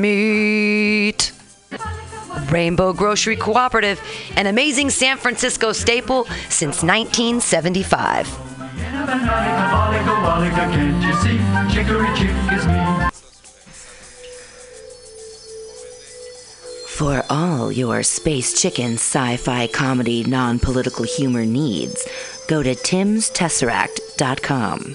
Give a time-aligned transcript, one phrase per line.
[0.00, 1.32] Meat.
[2.50, 4.00] Rainbow Grocery Cooperative,
[4.36, 8.28] an amazing San Francisco staple since 1975.
[10.68, 11.40] Can't you see?
[11.74, 13.08] Chicory chick is me.
[16.86, 22.06] For all your space chicken sci fi comedy non political humor needs,
[22.46, 24.94] go to timstesseract.com.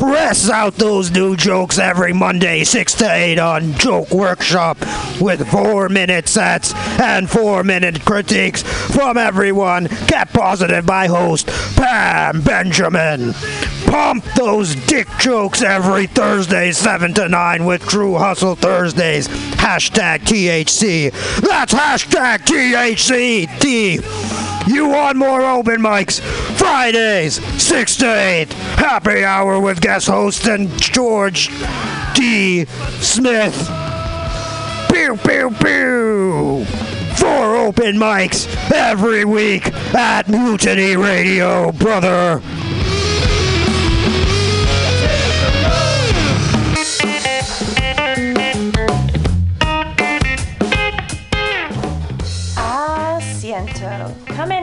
[0.00, 4.78] Press out those new jokes every Monday, 6 to 8 on Joke Workshop
[5.20, 12.40] with 4 minute sets and 4 minute critiques from everyone Get positive by host Pam
[12.40, 13.34] Benjamin.
[13.84, 19.28] Pump those dick jokes every Thursday, 7 to 9 with True Hustle Thursdays.
[19.28, 21.10] Hashtag THC.
[21.42, 23.60] That's hashtag THC.
[23.60, 24.00] T.
[24.66, 26.20] You want more open mics?
[26.56, 28.52] Fridays, 6 to 8.
[28.52, 31.48] Happy hour with guest host and George
[32.14, 32.64] D.
[33.00, 33.56] Smith.
[34.88, 36.64] Pew, pew, pew.
[37.16, 42.40] Four open mics every week at Mutiny Radio, brother.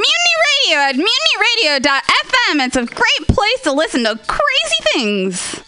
[0.00, 0.34] Mutiny
[0.64, 2.66] Radio at mutinyradio.fm.
[2.66, 5.58] It's a great place to listen to crazy things.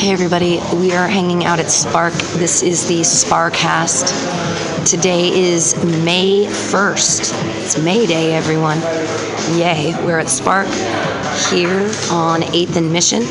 [0.00, 2.14] Hey everybody, we are hanging out at Spark.
[2.38, 4.86] This is the Sparkcast.
[4.86, 7.64] Today is May 1st.
[7.64, 8.78] It's May Day, everyone.
[9.58, 9.94] Yay.
[10.06, 10.68] We're at Spark
[11.50, 11.80] here
[12.10, 13.24] on 8th and Mission,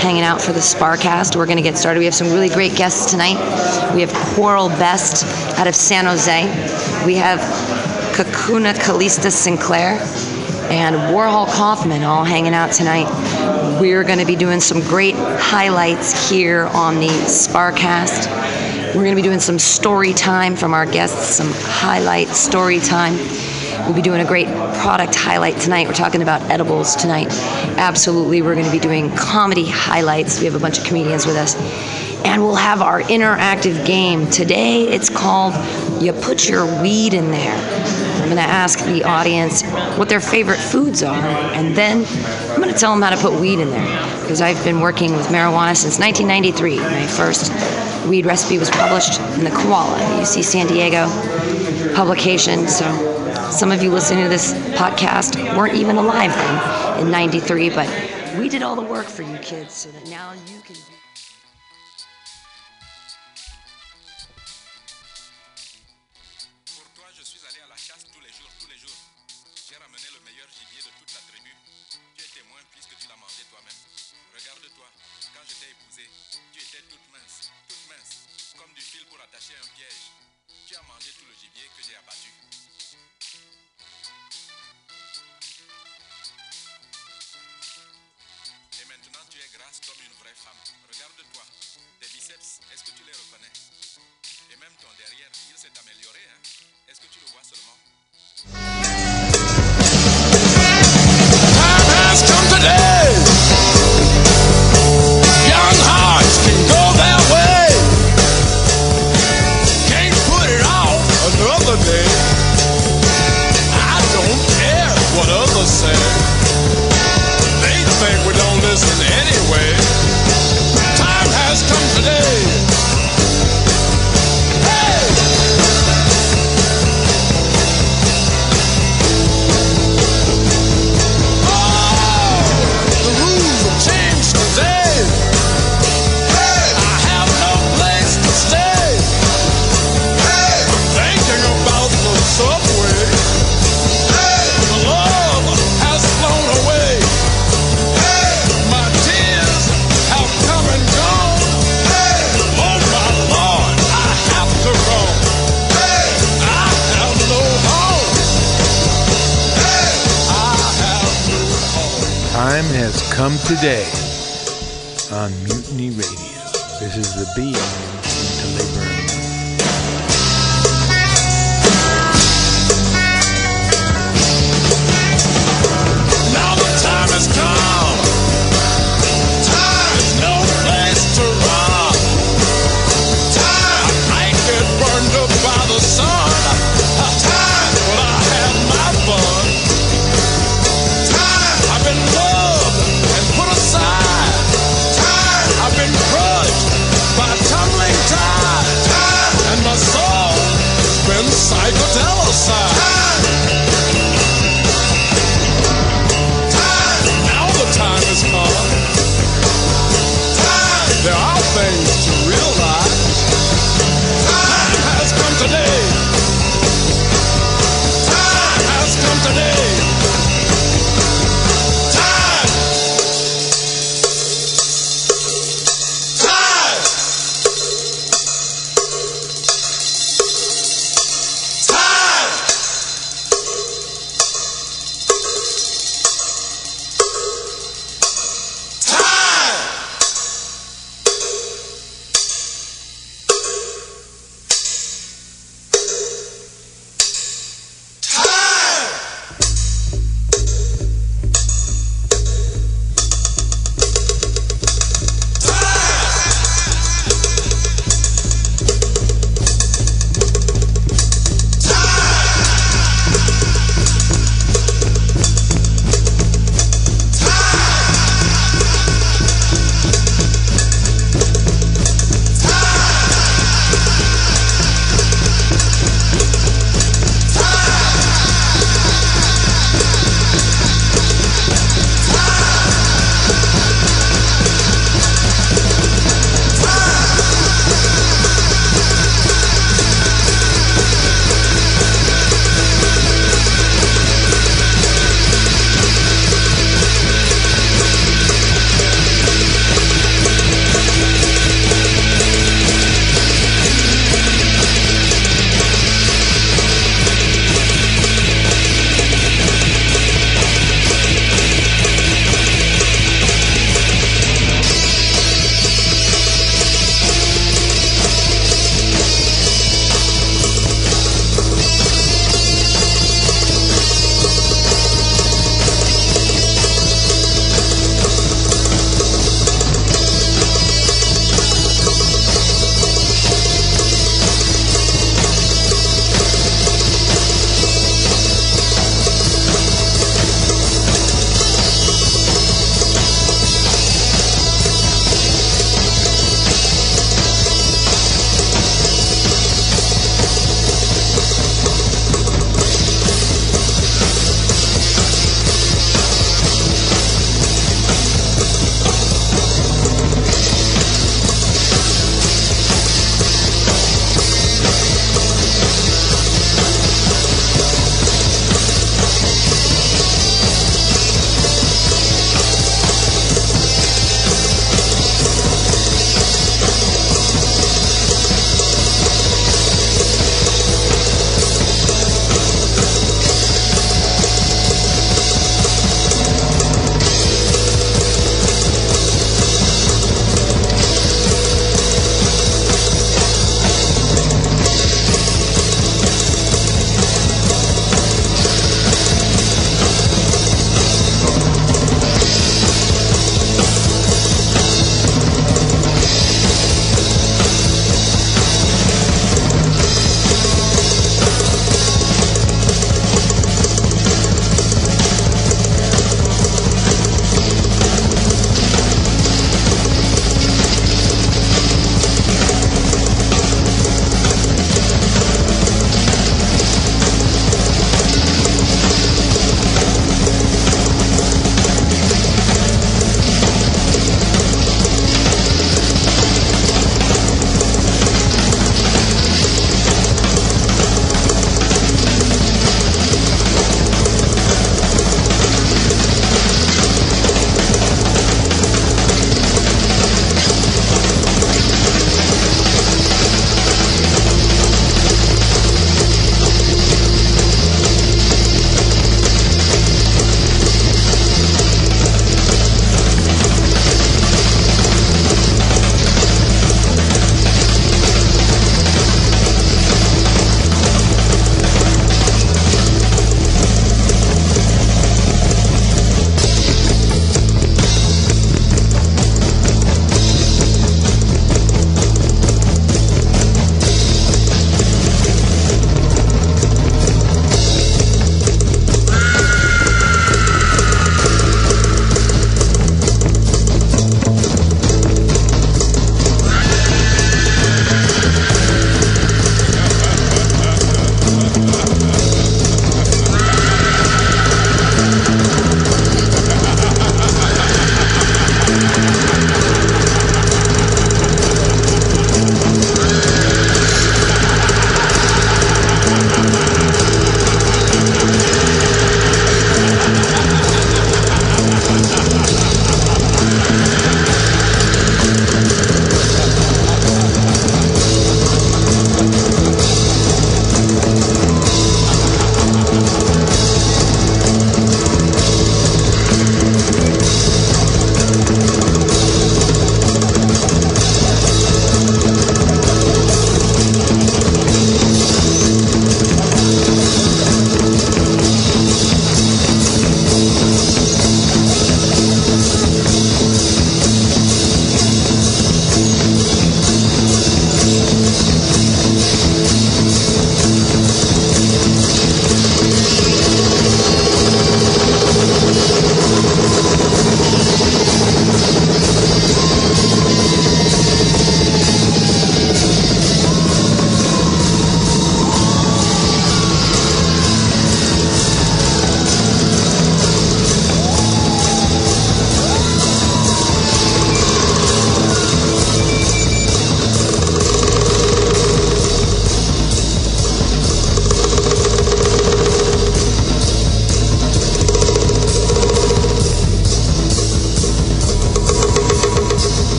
[0.00, 1.36] hanging out for the Sparkcast.
[1.36, 2.00] We're going to get started.
[2.00, 3.36] We have some really great guests tonight.
[3.94, 5.24] We have Coral Best
[5.58, 6.44] out of San Jose.
[7.06, 7.40] We have
[8.12, 9.98] Kakuna Kalista Sinclair
[10.70, 13.08] and Warhol Kaufman all hanging out tonight.
[13.80, 18.26] We're going to be doing some great highlights here on the Sparkcast.
[18.94, 23.16] We're going to be doing some story time from our guests, some highlight story time.
[23.84, 25.86] We'll be doing a great product highlight tonight.
[25.86, 27.28] We're talking about edibles tonight.
[27.78, 30.38] Absolutely, we're going to be doing comedy highlights.
[30.38, 31.56] We have a bunch of comedians with us.
[32.24, 34.28] And we'll have our interactive game.
[34.30, 35.54] Today it's called
[36.02, 37.99] You Put Your Weed in There.
[38.30, 39.64] I'm going to ask the audience
[39.98, 42.04] what their favorite foods are, and then
[42.50, 44.20] I'm going to tell them how to put weed in there.
[44.20, 46.78] Because I've been working with marijuana since 1993.
[46.78, 47.50] My first
[48.08, 51.08] weed recipe was published in the Koala, UC San Diego
[51.96, 52.68] publication.
[52.68, 52.84] So
[53.50, 57.88] some of you listening to this podcast weren't even alive then in 93, but
[58.38, 60.76] we did all the work for you kids so that now you can.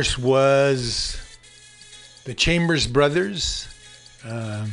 [0.00, 1.38] Course, was
[2.24, 3.68] the Chambers Brothers
[4.24, 4.72] um,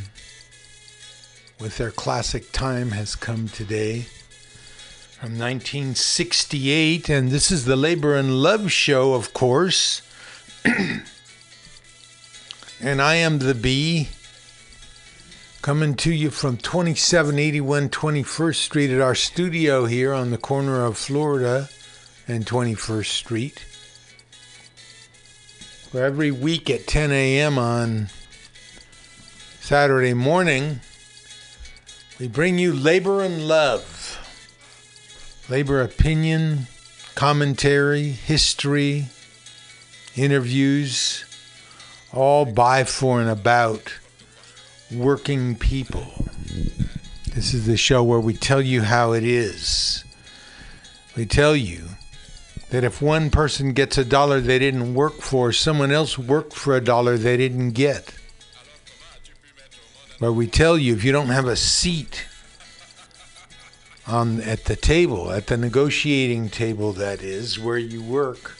[1.60, 4.06] with their classic Time Has Come Today
[5.20, 7.10] from 1968.
[7.10, 10.00] And this is the Labor and Love Show, of course.
[12.80, 14.08] and I am the Bee
[15.60, 20.96] coming to you from 2781 21st Street at our studio here on the corner of
[20.96, 21.68] Florida
[22.26, 23.67] and 21st Street
[25.92, 27.58] where every week at 10 a.m.
[27.58, 28.08] on
[29.60, 30.80] Saturday morning,
[32.18, 34.18] we bring you labor and love.
[35.48, 36.66] Labor opinion,
[37.14, 39.06] commentary, history,
[40.14, 41.24] interviews,
[42.12, 43.94] all by, for, and about
[44.92, 46.06] working people.
[47.34, 50.04] This is the show where we tell you how it is.
[51.16, 51.84] We tell you
[52.70, 56.76] that if one person gets a dollar they didn't work for, someone else worked for
[56.76, 58.14] a dollar they didn't get.
[60.20, 62.26] But we tell you if you don't have a seat
[64.06, 68.56] on at the table, at the negotiating table that is, where you work,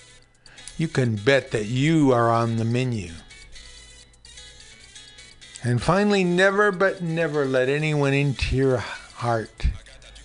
[0.77, 3.11] you can bet that you are on the menu.
[5.65, 9.67] And finally, never but never let anyone into your heart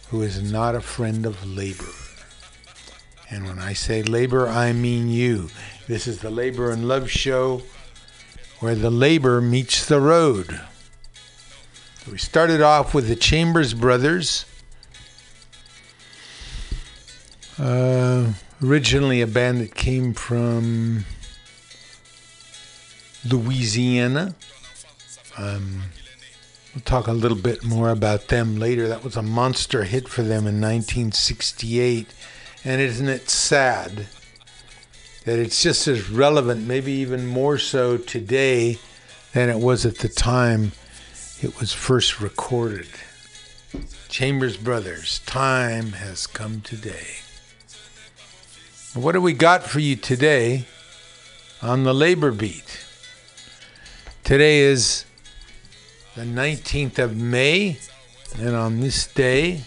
[0.09, 2.02] who is not a friend of labor.
[3.29, 5.49] And when I say labor, I mean you.
[5.87, 7.61] This is the Labor and Love Show
[8.59, 10.61] where the labor meets the road.
[12.09, 14.45] We started off with the Chambers Brothers.
[17.59, 18.33] Uh,
[18.63, 21.05] originally a band that came from
[23.25, 24.35] Louisiana.
[25.37, 25.83] Um,
[26.73, 28.87] we'll talk a little bit more about them later.
[28.87, 32.07] That was a monster hit for them in 1968.
[32.65, 34.07] And isn't it sad
[35.25, 38.79] that it's just as relevant, maybe even more so today
[39.33, 40.71] than it was at the time
[41.41, 42.87] it was first recorded?
[44.07, 47.07] Chambers Brothers, time has come today.
[48.93, 50.65] What do we got for you today
[51.61, 52.85] on the labor beat?
[54.23, 55.03] Today is
[56.15, 57.79] the 19th of May,
[58.37, 59.63] and on this day,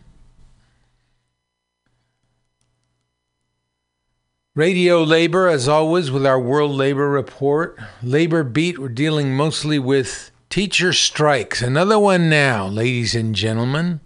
[4.59, 7.79] Radio labor, as always, with our World Labor Report.
[8.03, 11.61] Labor beat, we're dealing mostly with teacher strikes.
[11.61, 14.01] Another one now, ladies and gentlemen.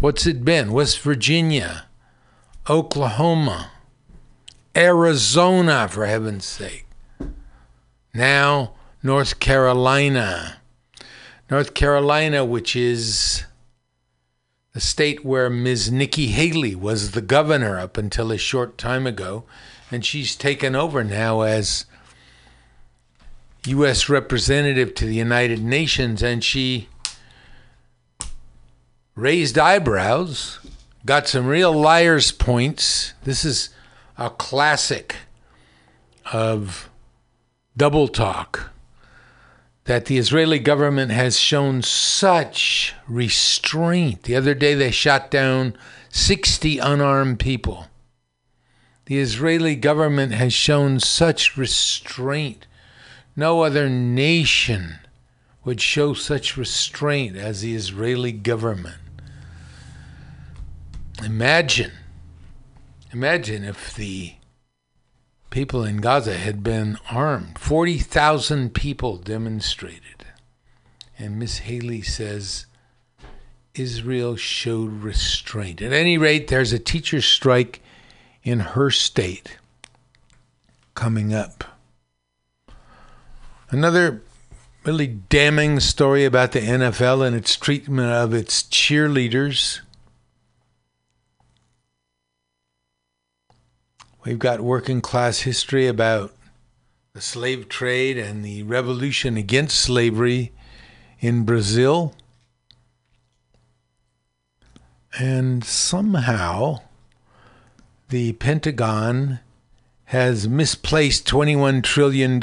[0.00, 0.72] What's it been?
[0.72, 1.84] West Virginia,
[2.70, 3.70] Oklahoma,
[4.74, 6.86] Arizona, for heaven's sake.
[8.14, 10.62] Now, North Carolina.
[11.50, 13.44] North Carolina, which is
[14.72, 15.90] the state where Ms.
[15.90, 19.44] Nikki Haley was the governor up until a short time ago,
[19.90, 21.86] and she's taken over now as
[23.66, 24.08] U.S.
[24.08, 26.88] representative to the United Nations, and she
[29.14, 30.60] raised eyebrows,
[31.04, 33.14] got some real liar's points.
[33.24, 33.70] This is
[34.16, 35.16] a classic
[36.32, 36.88] of
[37.76, 38.70] double talk
[39.88, 44.24] that the Israeli government has shown such restraint.
[44.24, 45.74] The other day they shot down
[46.10, 47.86] 60 unarmed people.
[49.06, 52.66] The Israeli government has shown such restraint.
[53.34, 54.98] No other nation
[55.64, 58.98] would show such restraint as the Israeli government.
[61.24, 61.92] Imagine,
[63.10, 64.34] imagine if the
[65.50, 67.58] people in Gaza had been armed.
[67.58, 70.26] 40,000 people demonstrated.
[71.18, 72.66] And Miss Haley says
[73.74, 75.82] Israel showed restraint.
[75.82, 77.80] At any rate, there's a teacher strike
[78.42, 79.58] in her state
[80.94, 81.64] coming up.
[83.70, 84.22] Another
[84.84, 89.80] really damning story about the NFL and its treatment of its cheerleaders.
[94.28, 96.34] We've got working class history about
[97.14, 100.52] the slave trade and the revolution against slavery
[101.18, 102.14] in Brazil.
[105.18, 106.82] And somehow
[108.10, 109.40] the Pentagon
[110.04, 112.38] has misplaced $21 trillion.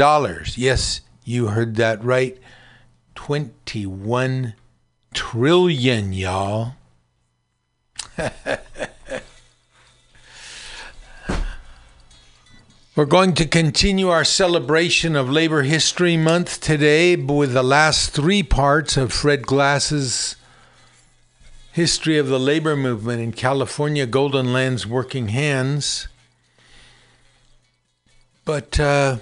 [0.56, 2.36] Yes, you heard that right.
[3.14, 4.56] 21
[5.14, 6.74] trillion, y'all.
[12.96, 18.42] We're going to continue our celebration of Labor History Month today with the last three
[18.42, 20.38] parts of Fred Glass's
[21.74, 26.08] History of the Labor Movement in California Golden Land's Working Hands.
[28.46, 29.18] But uh,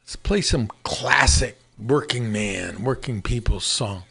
[0.00, 4.04] let's play some classic working man, working people's song.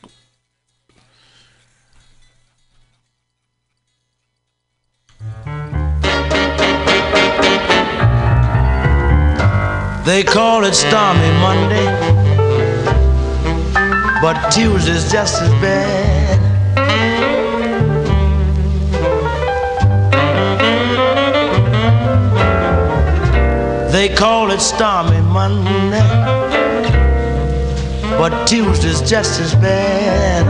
[10.03, 11.85] They call it Stormy Monday,
[14.19, 16.41] but Tuesday's just as bad.
[23.91, 26.01] They call it Stormy Monday,
[28.17, 30.47] but Tuesday's just as bad.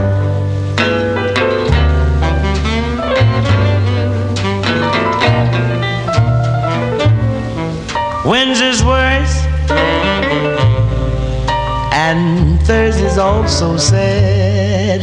[8.24, 9.41] Wednesday's worse,
[12.08, 15.00] and Thursday's also sad.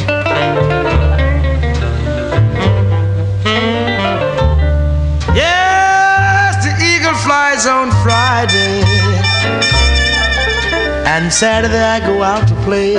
[5.33, 8.83] Yes, the eagle flies on Friday,
[11.13, 12.95] and Saturday I go out to play.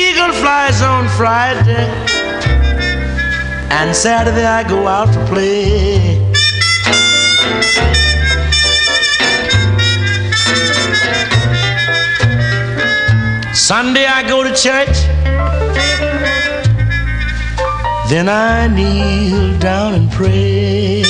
[0.00, 2.03] Eagle flies on Friday,
[3.70, 6.20] and Saturday I go out to play.
[13.54, 14.96] Sunday I go to church,
[18.10, 21.03] then I kneel down and pray.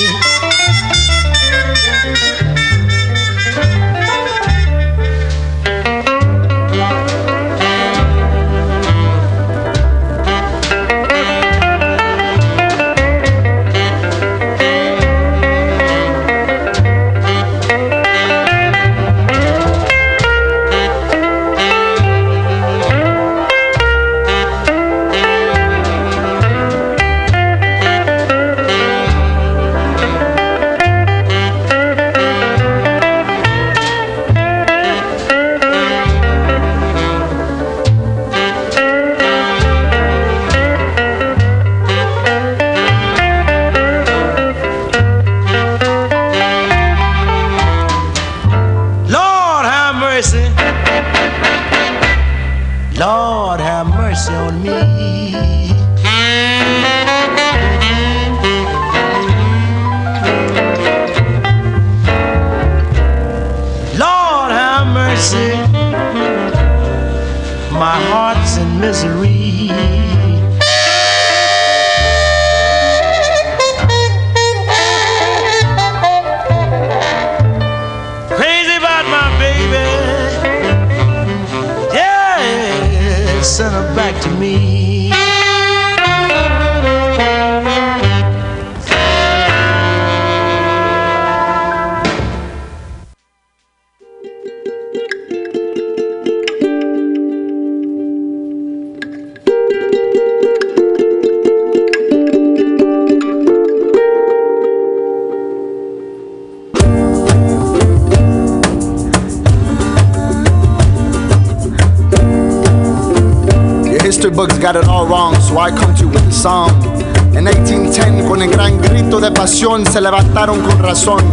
[120.35, 121.23] Pasión, con razón.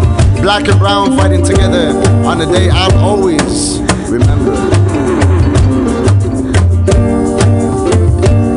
[0.41, 1.89] Black and brown fighting together
[2.25, 4.53] on a day I'll always remember.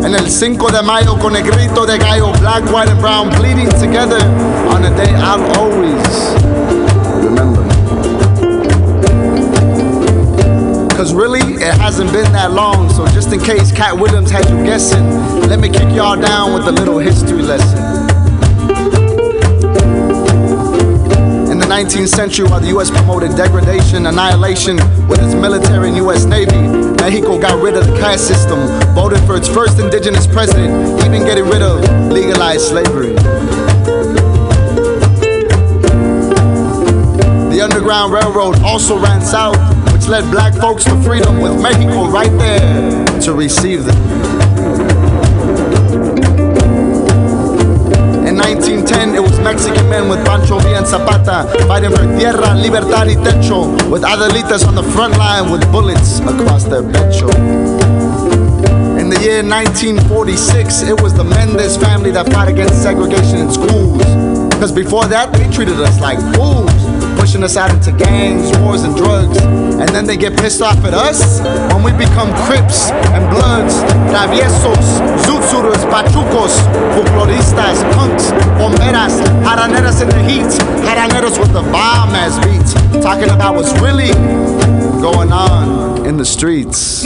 [0.06, 3.70] And el 5 de mayo con el grito de gallo, black, white, and brown bleeding
[3.80, 4.22] together
[4.70, 6.36] on a day I'll always
[7.26, 7.64] remember.
[10.96, 14.64] Cause really, it hasn't been that long, so just in case Katt Williams had you
[14.64, 15.10] guessing,
[15.50, 17.85] let me kick y'all down with a little history lesson.
[21.68, 26.62] The 19th century, while the US promoted degradation, annihilation with its military and US Navy,
[27.02, 28.60] Mexico got rid of the caste system,
[28.94, 30.72] voted for its first indigenous president,
[31.06, 33.14] even getting rid of legalized slavery.
[37.50, 39.58] The Underground Railroad also ran south,
[39.92, 44.15] which led black folks to freedom, with Mexico right there to receive them.
[48.56, 53.16] 1910, it was Mexican men with Pancho Villa and Zapata fighting for tierra, libertad y
[53.16, 57.28] techo, with Adelitas on the front line with bullets across their pecho.
[58.98, 64.00] In the year 1946, it was the Mendez family that fought against segregation in schools.
[64.50, 66.72] Because before that, they treated us like fools,
[67.26, 69.36] pushing us out into gangs, wars, and drugs.
[69.42, 71.42] And then they get pissed off at us
[71.74, 73.74] when we become Crips and Bloods,
[74.14, 74.86] Traviesos,
[75.26, 76.54] Zootsuiters, Pachucos,
[76.94, 78.30] Folkloristas, punks,
[78.62, 80.46] bomberas, jaraneras in the heat,
[80.86, 84.14] jaraneros with the bomb as beats, talking about what's really
[85.02, 87.06] going on in the streets.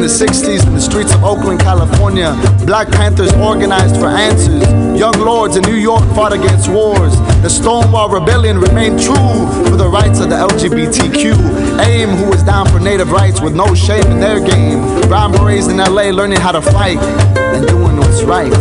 [0.00, 2.32] In the 60s, in the streets of Oakland, California,
[2.64, 4.64] Black Panthers organized for answers.
[4.98, 7.14] Young lords in New York fought against wars.
[7.42, 9.36] The Stonewall Rebellion remained true
[9.68, 11.84] for the rights of the LGBTQ.
[11.84, 14.80] AIM, who was down for native rights with no shame in their game.
[15.06, 16.96] Brown Berets in LA learning how to fight
[17.36, 18.54] and doing what's right.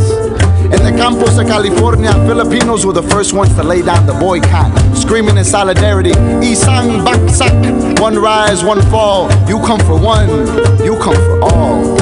[0.70, 4.72] In the campos of California, Filipinos were the first ones to lay down the boycott,
[5.00, 6.12] screaming in solidarity,
[6.44, 9.32] Isang Bagsak, one rise, one fall.
[9.48, 10.28] You come for one,
[10.84, 12.00] you come for all.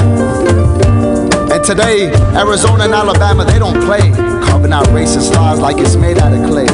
[1.52, 4.10] And today, Arizona and Alabama, they don't play,
[4.42, 6.66] carving out racist laws like it's made out of clay.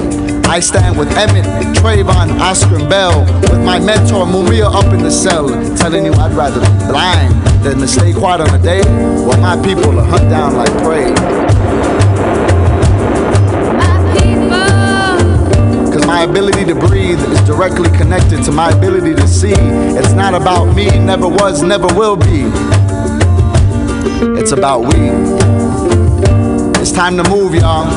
[0.49, 1.45] I stand with Emmett,
[1.77, 6.33] Trayvon, Oscar, and Bell, with my mentor Mumia up in the cell, telling you I'd
[6.33, 7.35] rather be blind
[7.65, 8.83] than to stay quiet on a day
[9.25, 11.44] while my people are hunt down like prey.
[16.15, 19.51] My ability to breathe is directly connected to my ability to see.
[19.51, 22.45] It's not about me, never was, never will be.
[24.41, 25.11] It's about we.
[26.81, 27.89] It's time to move, y'all.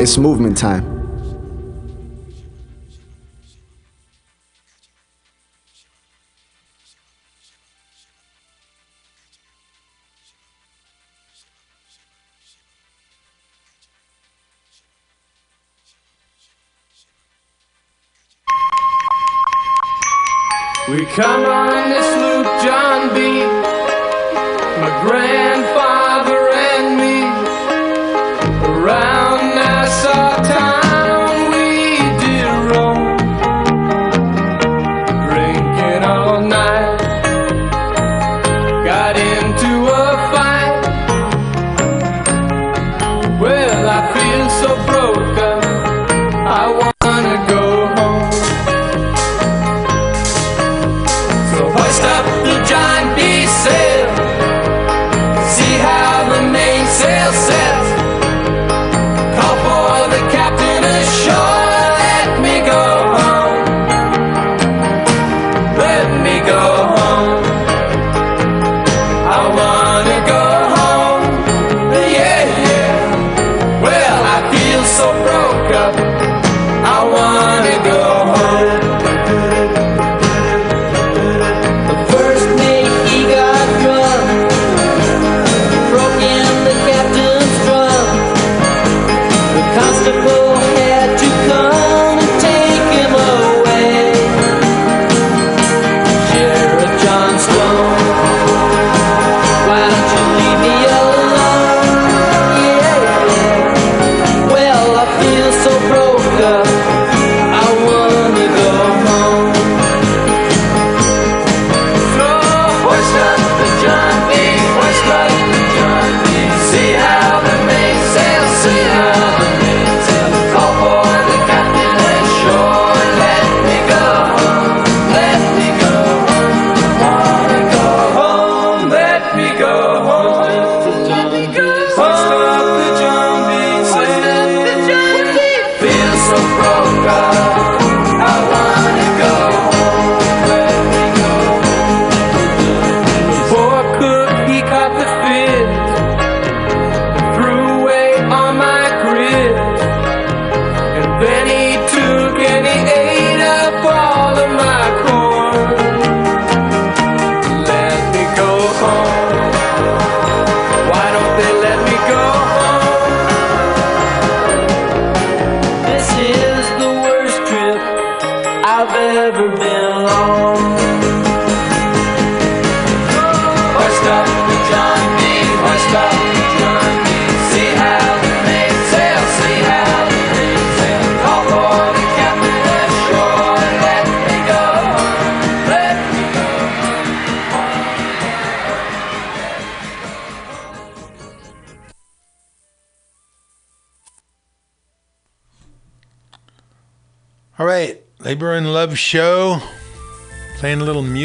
[0.00, 0.99] It's movement time.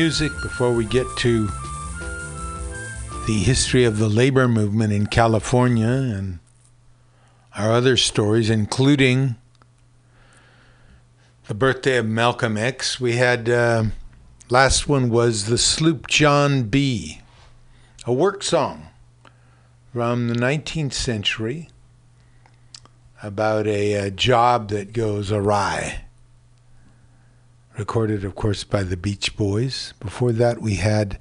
[0.05, 1.47] Music before we get to
[3.25, 6.37] the history of the labor movement in California and
[7.55, 9.35] our other stories, including
[11.47, 12.99] the birthday of Malcolm X.
[12.99, 13.85] We had uh,
[14.47, 17.21] last one was the Sloop John B,
[18.05, 18.89] a work song
[19.91, 21.69] from the 19th century
[23.23, 26.04] about a, uh job that goes awry
[27.95, 29.93] recorded, of course, by the Beach Boys.
[30.01, 31.17] Before that, we had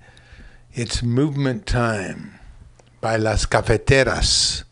[0.72, 2.40] It's Movement Time
[3.00, 4.64] by Las Cafeteras,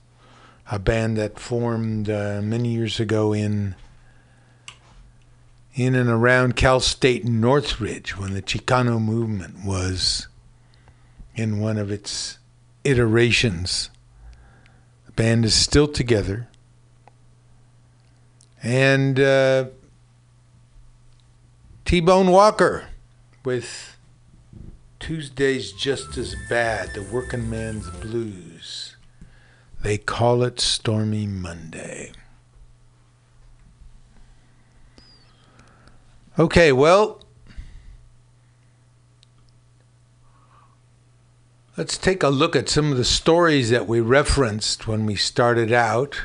[0.69, 3.77] a band that formed uh, many years ago in
[5.75, 10.27] in and around Cal State Northridge when the Chicano movement was
[11.37, 12.41] in one of its
[12.83, 13.91] iterations.
[15.07, 16.49] The band is still together.
[18.61, 19.67] And uh,
[21.93, 22.87] T Bone Walker
[23.45, 23.99] with
[24.99, 28.97] Tuesday's Just as Bad, the Working Man's Blues.
[29.83, 32.13] They call it Stormy Monday.
[36.39, 37.21] Okay, well,
[41.77, 45.71] let's take a look at some of the stories that we referenced when we started
[45.71, 46.23] out.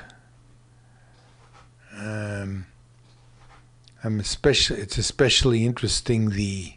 [1.93, 2.66] Um,
[4.07, 6.75] I'm especially it's especially interesting the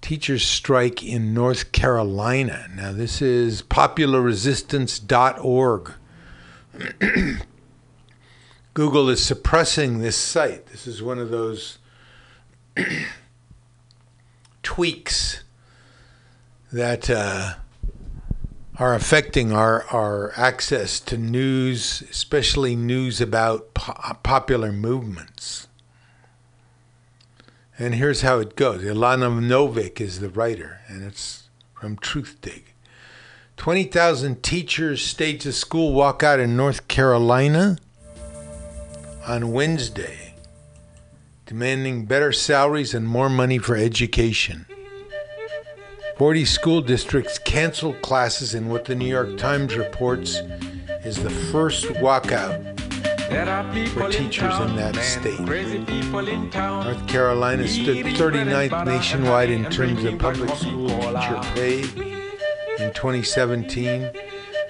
[0.00, 2.68] teachers strike in North Carolina.
[2.74, 5.92] Now this is popularresistance.org.
[8.72, 10.68] Google is suppressing this site.
[10.68, 11.76] This is one of those
[14.62, 15.42] tweaks
[16.72, 17.56] that uh,
[18.76, 25.67] are affecting our, our access to news, especially news about po- popular movements.
[27.80, 28.82] And here's how it goes.
[28.82, 32.62] Ilana Novick is the writer, and it's from Truthdig.
[33.56, 37.78] 20,000 teachers stage a school walkout in North Carolina
[39.26, 40.34] on Wednesday,
[41.46, 44.66] demanding better salaries and more money for education.
[46.16, 50.40] 40 school districts canceled classes in what the New York Times reports
[51.04, 52.77] is the first walkout
[53.28, 55.38] for teachers in that state.
[55.40, 61.80] North Carolina stood 39th nationwide in terms of public school teacher pay
[62.78, 64.10] in 2017,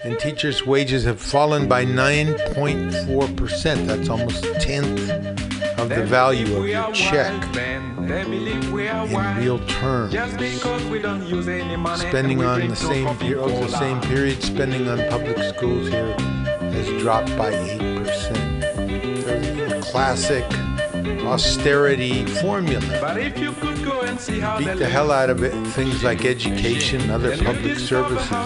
[0.04, 3.86] and teachers' wages have fallen by 9.4%.
[3.86, 5.08] That's almost a tenth
[5.78, 7.96] of the value of your check in
[9.38, 10.12] real terms.
[12.00, 16.16] Spending on the same over the same period, spending on public schools here
[16.72, 18.47] has dropped by 8%.
[19.98, 20.46] Classic
[21.26, 22.86] austerity formula.
[23.18, 23.34] Beat
[24.78, 28.30] the hell out of it, things like education, other public services.
[28.30, 28.36] You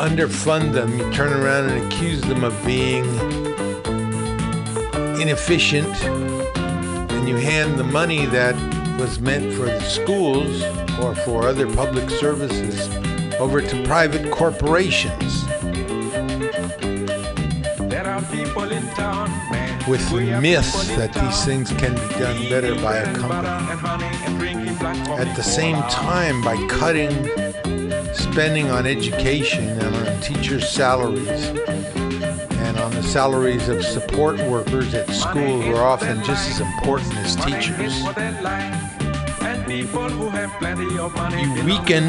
[0.00, 3.04] underfund them, you turn around and accuse them of being
[5.20, 5.94] inefficient,
[7.12, 8.54] and you hand the money that
[8.98, 10.62] was meant for the schools
[10.98, 12.88] or for other public services
[13.38, 15.44] over to private corporations.
[18.54, 23.48] With the myth that these things can be done better by a company.
[25.18, 27.10] At the same time, by cutting
[28.14, 31.46] spending on education and on teachers' salaries
[32.62, 37.14] and on the salaries of support workers at school who are often just as important
[37.16, 37.98] as teachers.
[39.68, 42.08] You weaken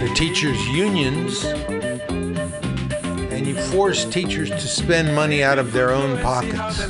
[0.00, 1.44] the teachers' unions
[3.70, 6.80] force teachers to spend money out of their own pockets.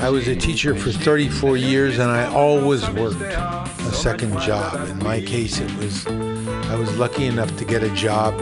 [0.00, 4.88] I was a teacher for 34 years and I always worked a second job.
[4.88, 8.38] In my case, it was I was lucky enough to get a job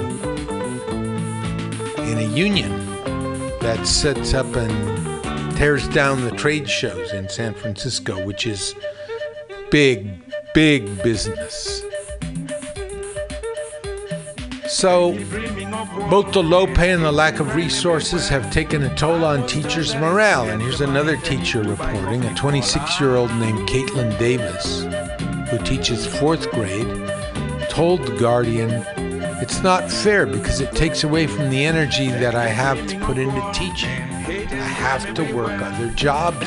[1.98, 2.84] in a union
[3.60, 8.74] that sets up and tears down the trade shows in San Francisco, which is
[9.70, 10.22] big,
[10.54, 11.82] big business.
[14.84, 15.12] So,
[16.10, 19.94] both the low pay and the lack of resources have taken a toll on teachers'
[19.94, 20.50] morale.
[20.50, 24.82] And here's another teacher reporting a 26 year old named Caitlin Davis,
[25.48, 26.86] who teaches fourth grade,
[27.70, 28.84] told The Guardian,
[29.40, 33.16] it's not fair because it takes away from the energy that I have to put
[33.16, 33.88] into teaching.
[33.88, 36.46] I have to work other jobs.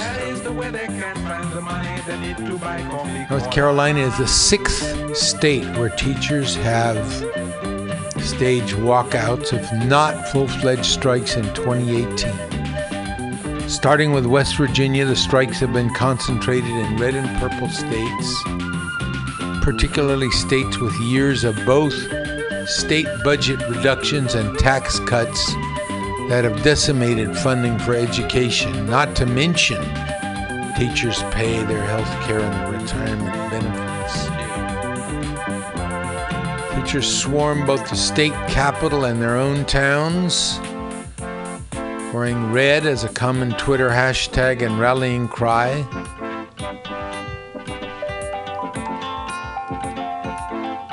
[3.32, 7.08] North Carolina is the sixth state where teachers have
[8.28, 13.70] staged walkouts, if not full fledged strikes, in 2018.
[13.70, 18.44] Starting with West Virginia, the strikes have been concentrated in red and purple states,
[19.64, 21.94] particularly states with years of both
[22.68, 25.54] state budget reductions and tax cuts
[26.28, 29.82] that have decimated funding for education, not to mention
[30.76, 33.87] teachers' pay, their health care, and retirement benefits.
[36.88, 40.58] Teachers swarm both the state capital and their own towns,
[42.14, 45.68] wearing red as a common Twitter hashtag and rallying cry.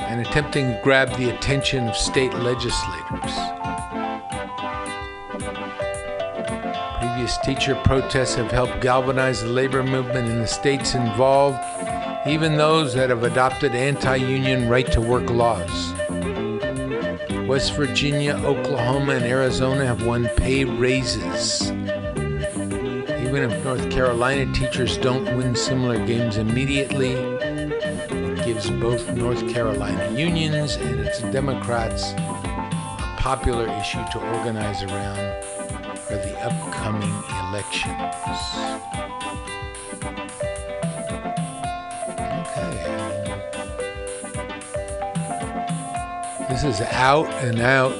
[0.00, 3.32] And attempting to grab the attention of state legislators.
[6.98, 11.62] Previous teacher protests have helped galvanize the labor movement in the states involved,
[12.26, 15.92] even those that have adopted anti union right to work laws.
[17.46, 21.70] West Virginia, Oklahoma, and Arizona have won pay raises.
[21.70, 30.10] Even if North Carolina teachers don't win similar games immediately, it gives both North Carolina
[30.18, 35.44] unions and its Democrats a popular issue to organize around
[36.06, 37.12] for the upcoming
[37.48, 39.03] elections.
[46.64, 47.92] This is out and out.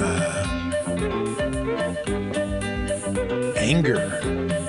[0.00, 0.46] uh,
[3.54, 4.18] anger.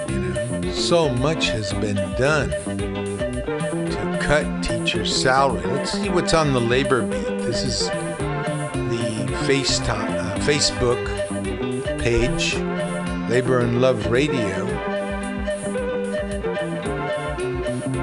[0.09, 5.64] You know, so much has been done to cut teachers' salary.
[5.68, 7.24] Let's see what's on the labor beat.
[7.24, 11.01] This is the FaceTime, uh, Facebook
[11.97, 12.55] page,
[13.30, 14.66] Labor and Love Radio.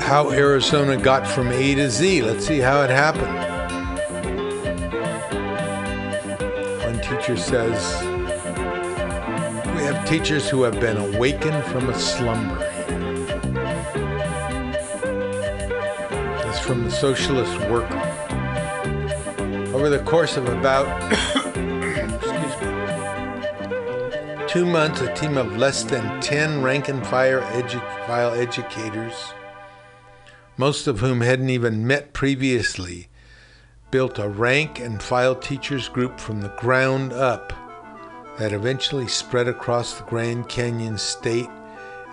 [0.00, 2.22] How Arizona got from A to Z.
[2.22, 3.37] Let's see how it happened.
[7.38, 8.02] Says,
[9.74, 12.58] We have teachers who have been awakened from a slumber.
[16.46, 17.94] It's from the Socialist Worker.
[19.74, 20.86] Over the course of about
[24.48, 29.14] two months, a team of less than 10 rank and file, edu- file educators,
[30.56, 33.08] most of whom hadn't even met previously,
[33.90, 37.52] built a rank and file teachers group from the ground up
[38.38, 41.48] that eventually spread across the Grand Canyon state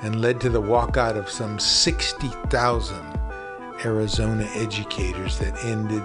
[0.01, 3.19] and led to the walkout of some 60,000
[3.84, 6.03] Arizona educators that ended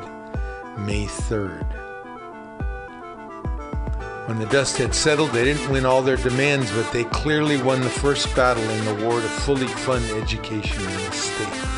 [0.78, 1.66] May 3rd.
[4.26, 7.80] When the dust had settled, they didn't win all their demands, but they clearly won
[7.80, 11.69] the first battle in the war to fully fund education in the state.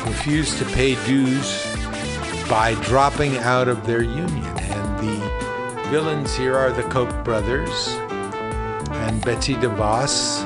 [0.06, 1.66] refuse to pay dues
[2.48, 4.44] by dropping out of their union.
[4.44, 10.44] And the villains here are the Koch brothers And Betsy DeVos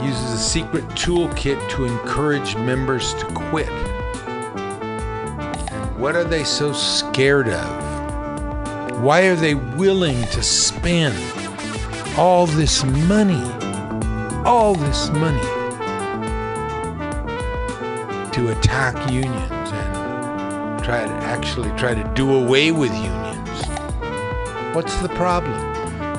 [0.00, 3.89] uses a secret toolkit to encourage members to quit.
[6.00, 9.02] What are they so scared of?
[9.02, 11.14] Why are they willing to spend
[12.16, 13.44] all this money,
[14.46, 15.42] all this money,
[18.32, 23.62] to attack unions and try to actually try to do away with unions?
[24.74, 25.60] What's the problem?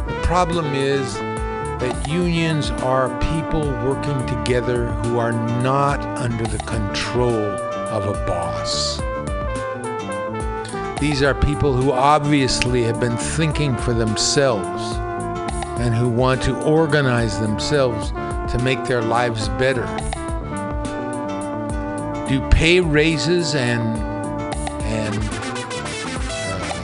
[0.06, 5.32] The problem is that unions are people working together who are
[5.64, 9.02] not under the control of a boss.
[11.02, 14.96] These are people who obviously have been thinking for themselves
[15.82, 19.82] and who want to organize themselves to make their lives better.
[22.30, 23.98] Do pay raises and
[24.84, 25.18] and
[26.54, 26.76] uh,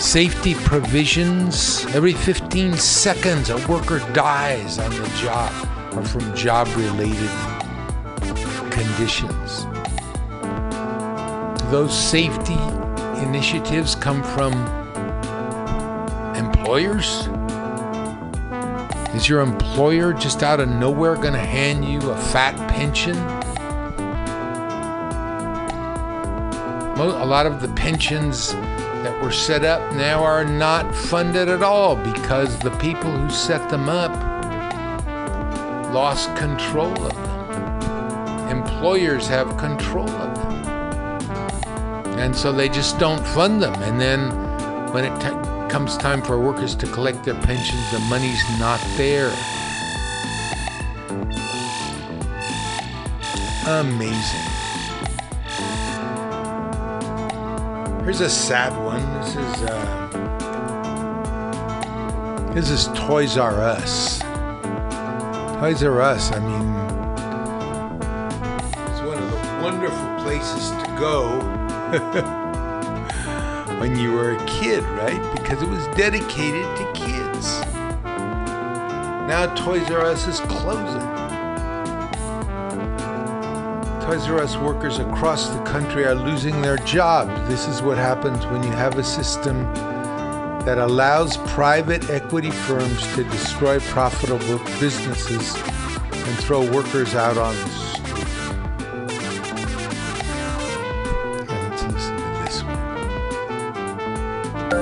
[0.00, 5.52] safety provisions every 15 seconds a worker dies on the job
[5.96, 7.30] or from job related
[8.70, 9.66] conditions
[11.70, 12.54] those safety
[13.26, 14.52] initiatives come from
[16.36, 17.28] employers
[19.14, 23.16] is your employer just out of nowhere going to hand you a fat pension
[26.98, 31.96] a lot of the pensions that were set up now are not funded at all
[31.96, 34.10] because the people who set them up
[35.92, 38.58] lost control of them.
[38.58, 40.35] Employers have control of them.
[42.18, 43.74] And so they just don't fund them.
[43.82, 44.30] And then
[44.92, 45.28] when it t-
[45.70, 49.32] comes time for workers to collect their pensions, the money's not there.
[53.66, 54.40] Amazing.
[58.04, 59.02] Here's a sad one.
[59.20, 60.06] This is uh,
[62.54, 64.20] this is Toys R Us.
[65.60, 66.30] Toys R Us.
[66.32, 66.62] I mean,
[68.86, 71.55] it's one of the wonderful places to go
[73.78, 75.22] when you were a kid, right?
[75.36, 77.60] Because it was dedicated to kids.
[79.26, 81.00] Now Toys R Us is closing.
[84.00, 87.48] Toys R Us workers across the country are losing their jobs.
[87.48, 89.62] This is what happens when you have a system
[90.64, 97.68] that allows private equity firms to destroy profitable businesses and throw workers out on the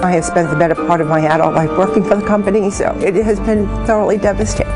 [0.04, 2.94] I have spent the better part of my adult life working for the company, so
[3.00, 4.70] it has been thoroughly devastating.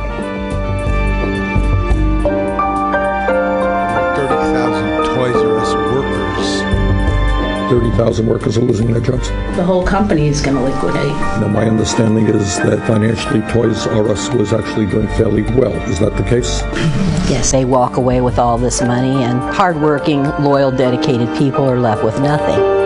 [4.16, 6.62] 30,000 Toys R Us workers
[7.68, 9.28] 30,000 workers are losing their jobs.
[9.28, 11.12] The whole company is going to liquidate.
[11.42, 15.74] Now, my understanding is that financially Toys R Us was actually doing fairly well.
[15.90, 16.62] Is that the case?
[17.28, 22.02] Yes, they walk away with all this money, and hardworking, loyal, dedicated people are left
[22.02, 22.77] with nothing.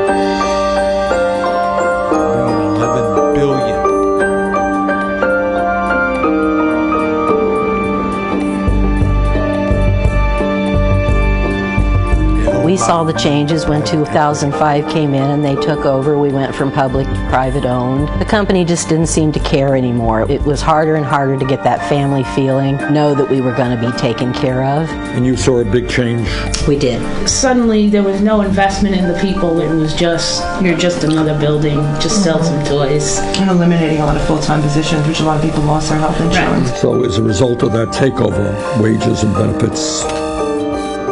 [12.86, 16.18] Saw the changes when 2005 came in and they took over.
[16.18, 18.08] We went from public to private owned.
[18.20, 20.28] The company just didn't seem to care anymore.
[20.28, 23.78] It was harder and harder to get that family feeling, know that we were going
[23.78, 24.88] to be taken care of.
[25.14, 26.28] And you saw a big change.
[26.66, 27.00] We did.
[27.28, 29.60] Suddenly, there was no investment in the people.
[29.60, 33.18] It was just, you're just another building, just sell some toys.
[33.38, 36.20] And eliminating a lot of full-time positions, which a lot of people lost their health
[36.20, 36.80] insurance.
[36.80, 38.52] So, as a result of that takeover,
[38.82, 40.02] wages and benefits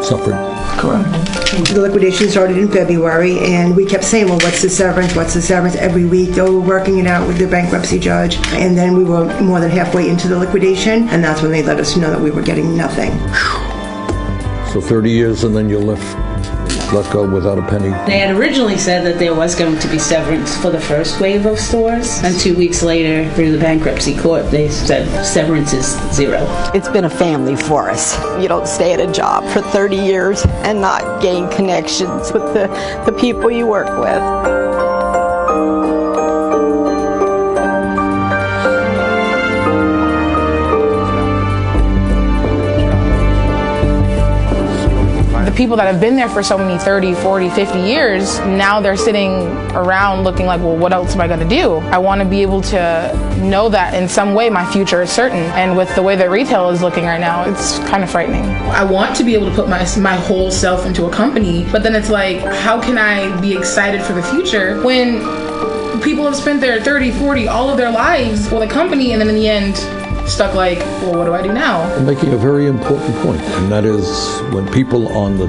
[0.09, 0.50] suffered.
[0.81, 1.09] Correct.
[1.75, 5.15] The liquidation started in February, and we kept saying, well, what's the severance?
[5.15, 5.77] What's the severance?
[5.77, 8.37] Every week, they were working it out with the bankruptcy judge.
[8.55, 11.79] And then we were more than halfway into the liquidation, and that's when they let
[11.81, 13.11] us know that we were getting nothing.
[14.73, 16.17] So 30 years and then you're left,
[16.93, 17.91] let go without a penny.
[18.07, 21.47] They had originally said that there was going to be severance for the first wave
[21.47, 26.45] of stores, and two weeks later, through the bankruptcy court, they said severance is zero.
[26.75, 28.17] It's been a family for us.
[28.41, 32.69] You don't stay at a job for 30 years and not gain connections with the,
[33.07, 34.70] the people you work with.
[45.61, 49.47] People that have been there for so many 30 40 50 years now they're sitting
[49.77, 51.75] around looking like well what else am i going to do?
[51.95, 55.45] I want to be able to know that in some way my future is certain.
[55.61, 58.47] And with the way that retail is looking right now it's kind of frightening.
[58.71, 61.83] I want to be able to put my, my whole self into a company but
[61.83, 65.21] then it's like how can i be excited for the future when
[66.01, 69.29] people have spent their 30, 40, all of their lives with a company, and then
[69.29, 69.77] in the end,
[70.29, 71.83] stuck like, well, what do I do now?
[71.97, 74.07] And making a very important point, and that is
[74.53, 75.47] when people on the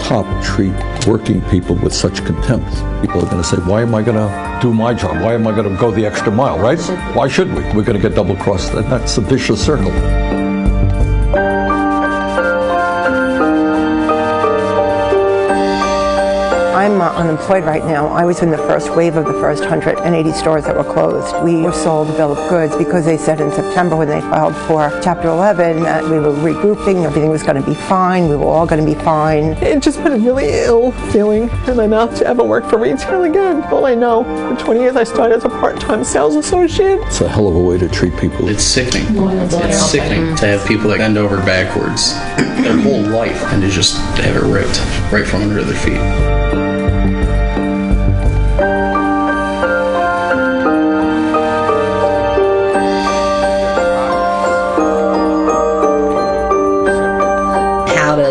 [0.00, 0.72] top treat
[1.06, 4.58] working people with such contempt, people are going to say, why am I going to
[4.60, 5.22] do my job?
[5.22, 6.80] Why am I going to go the extra mile, right?
[7.14, 7.62] Why should we?
[7.74, 8.72] We're going to get double crossed.
[8.72, 9.90] And that's a vicious circle.
[16.80, 18.06] I'm uh, unemployed right now.
[18.06, 21.44] I was in the first wave of the first 180 stores that were closed.
[21.44, 24.56] We were sold a bill of goods because they said in September when they filed
[24.66, 28.46] for Chapter 11 that we were regrouping, everything was going to be fine, we were
[28.46, 29.52] all going to be fine.
[29.62, 33.24] It just put a really ill feeling in my mouth to ever work for retail
[33.24, 33.62] again.
[33.64, 36.98] All I know, for 20 years I started as a part-time sales associate.
[37.02, 38.48] It's a hell of a way to treat people.
[38.48, 39.04] It's sickening.
[39.10, 42.14] It's sickening to have people that bend over backwards
[42.62, 44.80] their whole life and to just have it ripped
[45.12, 46.49] right from under their feet.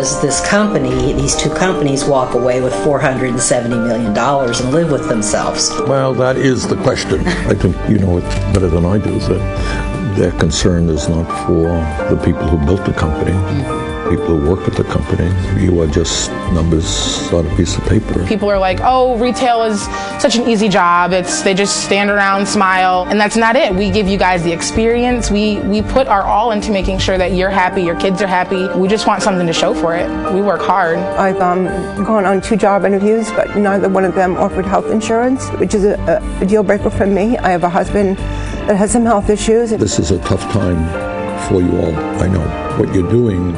[0.00, 5.70] Does this company, these two companies, walk away with $470 million and live with themselves?
[5.86, 7.20] Well, that is the question.
[7.20, 8.22] I think you know it
[8.54, 11.64] better than I do, that their concern is not for
[12.08, 13.79] the people who built the company, hmm.
[14.10, 15.30] People who work at the company.
[15.62, 18.26] You are just numbers on a piece of paper.
[18.26, 19.80] People are like, oh, retail is
[20.20, 21.12] such an easy job.
[21.12, 23.72] It's they just stand around, smile, and that's not it.
[23.72, 25.30] We give you guys the experience.
[25.30, 28.66] We we put our all into making sure that you're happy, your kids are happy.
[28.76, 30.08] We just want something to show for it.
[30.34, 30.98] We work hard.
[30.98, 31.66] I've um,
[32.04, 35.84] gone on two job interviews, but neither one of them offered health insurance, which is
[35.84, 37.38] a, a deal breaker for me.
[37.38, 38.16] I have a husband
[38.66, 39.70] that has some health issues.
[39.70, 40.80] This is a tough time
[41.48, 41.94] for you all.
[42.20, 42.76] I know.
[42.76, 43.54] What you're doing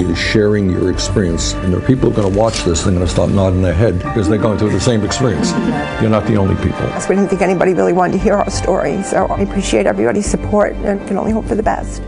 [0.00, 1.54] is sharing your experience.
[1.54, 3.62] And there are people who are going to watch this, they're going to start nodding
[3.62, 5.52] their head because they're going through the same experience.
[6.00, 6.86] You're not the only people.
[7.08, 10.72] We didn't think anybody really wanted to hear our story, so I appreciate everybody's support
[10.74, 12.02] and can only hope for the best.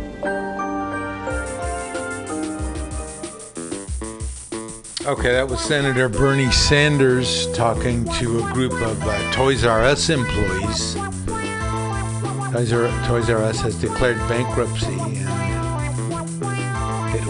[5.09, 10.11] Okay, that was Senator Bernie Sanders talking to a group of uh, Toys R Us
[10.11, 10.97] employees.
[12.53, 15.28] Toys R, Toys R Us has declared bankruptcy, and it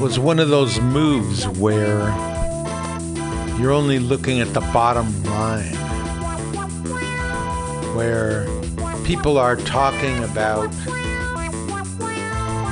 [0.01, 2.09] was one of those moves where
[3.59, 5.75] you're only looking at the bottom line,
[7.97, 8.47] where
[9.05, 10.73] people are talking about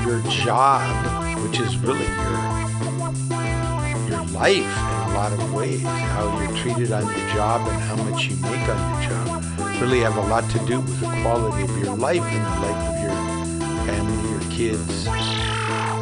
[0.07, 2.57] your job, which is really your
[4.09, 7.97] your life in a lot of ways, how you're treated on your job and how
[8.05, 11.65] much you make on your job, really have a lot to do with the quality
[11.65, 15.96] of your life and the life of your family, your kids.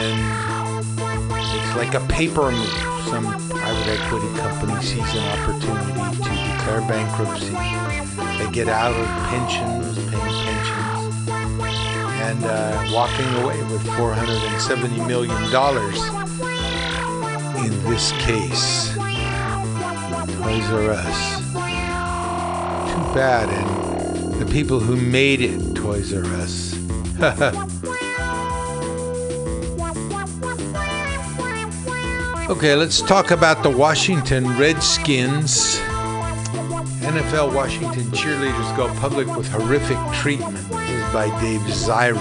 [0.00, 0.84] And
[1.34, 2.68] it's like a paper move.
[3.08, 5.92] Some private equity company sees an opportunity
[6.22, 7.56] to declare bankruptcy.
[8.38, 11.28] They get out of pensions, paying pensions,
[12.22, 15.34] and uh, walking away with $470 million
[17.64, 18.94] in this case.
[20.48, 21.38] Toys R Us.
[22.92, 26.74] Too bad, and the people who made it Toys R Us.
[32.48, 35.76] okay, let's talk about the Washington Redskins.
[37.04, 40.56] NFL Washington cheerleaders go public with horrific treatment.
[40.68, 42.16] This is by Dave Zirin.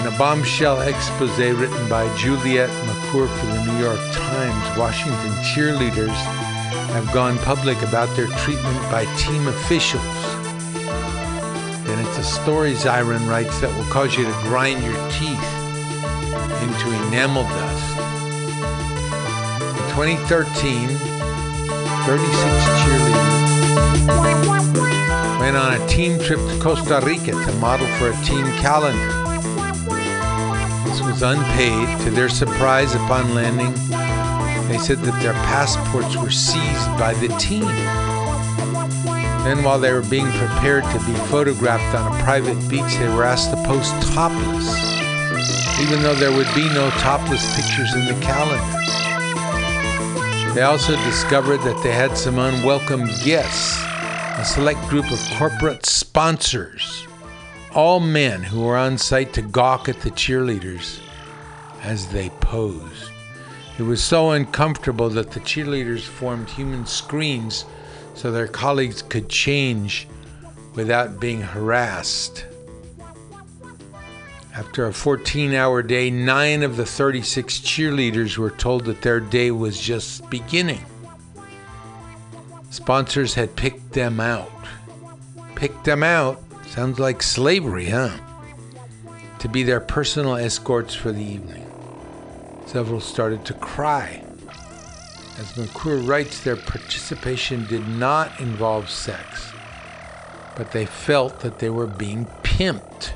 [0.00, 6.16] In a bombshell expose written by Juliet McClure for the New York Times, Washington cheerleaders
[6.92, 10.27] have gone public about their treatment by team officials.
[12.18, 15.38] A story, Zirin writes, that will cause you to grind your teeth
[16.62, 17.98] into enamel dust.
[19.70, 20.88] In 2013,
[22.08, 22.26] 36
[22.82, 23.38] cheerleaders
[25.38, 29.12] went on a team trip to Costa Rica to model for a team calendar.
[30.90, 32.00] This was unpaid.
[32.00, 33.72] To their surprise, upon landing,
[34.66, 38.07] they said that their passports were seized by the team.
[39.48, 43.24] Then, while they were being prepared to be photographed on a private beach, they were
[43.24, 44.68] asked to post topless,
[45.80, 48.62] even though there would be no topless pictures in the calendar.
[50.52, 53.82] They also discovered that they had some unwelcome guests,
[54.36, 57.06] a select group of corporate sponsors,
[57.74, 61.00] all men who were on site to gawk at the cheerleaders
[61.80, 63.12] as they posed.
[63.78, 67.64] It was so uncomfortable that the cheerleaders formed human screens
[68.18, 70.08] so their colleagues could change
[70.74, 72.46] without being harassed.
[74.56, 79.52] After a 14 hour day, nine of the 36 cheerleaders were told that their day
[79.52, 80.84] was just beginning.
[82.70, 84.50] Sponsors had picked them out.
[85.54, 86.42] Picked them out?
[86.66, 88.18] Sounds like slavery, huh?
[89.38, 91.70] To be their personal escorts for the evening.
[92.66, 94.27] Several started to cry.
[95.38, 99.52] As McClure writes, their participation did not involve sex,
[100.56, 103.12] but they felt that they were being pimped.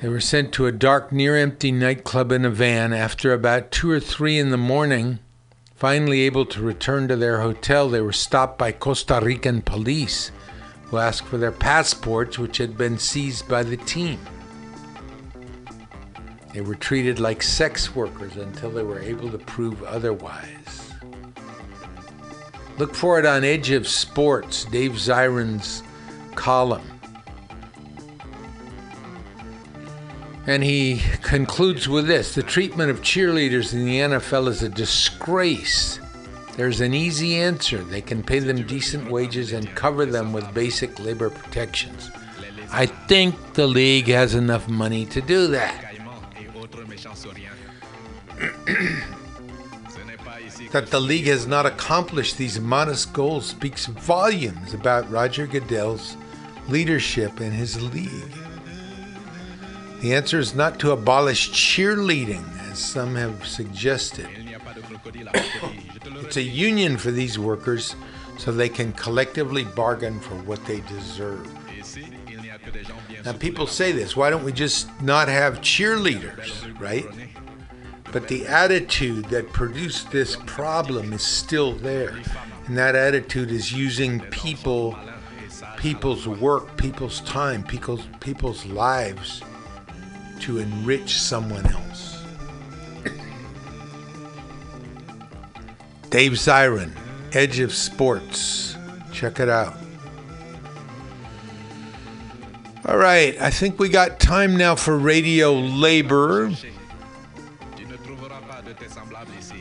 [0.00, 2.92] They were sent to a dark, near empty nightclub in a van.
[2.92, 5.18] After about two or three in the morning,
[5.74, 10.30] finally able to return to their hotel, they were stopped by Costa Rican police
[10.84, 14.20] who asked for their passports, which had been seized by the team.
[16.56, 20.90] They were treated like sex workers until they were able to prove otherwise.
[22.78, 25.82] Look for it on Edge of Sports, Dave Zirin's
[26.34, 26.98] column.
[30.46, 36.00] And he concludes with this The treatment of cheerleaders in the NFL is a disgrace.
[36.56, 37.84] There's an easy answer.
[37.84, 42.10] They can pay them decent wages and cover them with basic labor protections.
[42.72, 45.85] I think the league has enough money to do that.
[50.72, 56.16] that the league has not accomplished these modest goals speaks volumes about Roger Goodell's
[56.68, 58.32] leadership and his league.
[60.00, 64.28] The answer is not to abolish cheerleading, as some have suggested.
[66.04, 67.96] it's a union for these workers
[68.38, 71.50] so they can collectively bargain for what they deserve.
[73.24, 77.06] Now, people say this why don't we just not have cheerleaders, right?
[78.16, 82.18] But the attitude that produced this problem is still there.
[82.66, 84.98] And that attitude is using people,
[85.76, 89.42] people's work, people's time, people's, people's lives
[90.40, 92.24] to enrich someone else.
[96.08, 96.92] Dave Zirin,
[97.34, 98.78] Edge of Sports.
[99.12, 99.76] Check it out.
[102.86, 106.50] All right, I think we got time now for radio labor.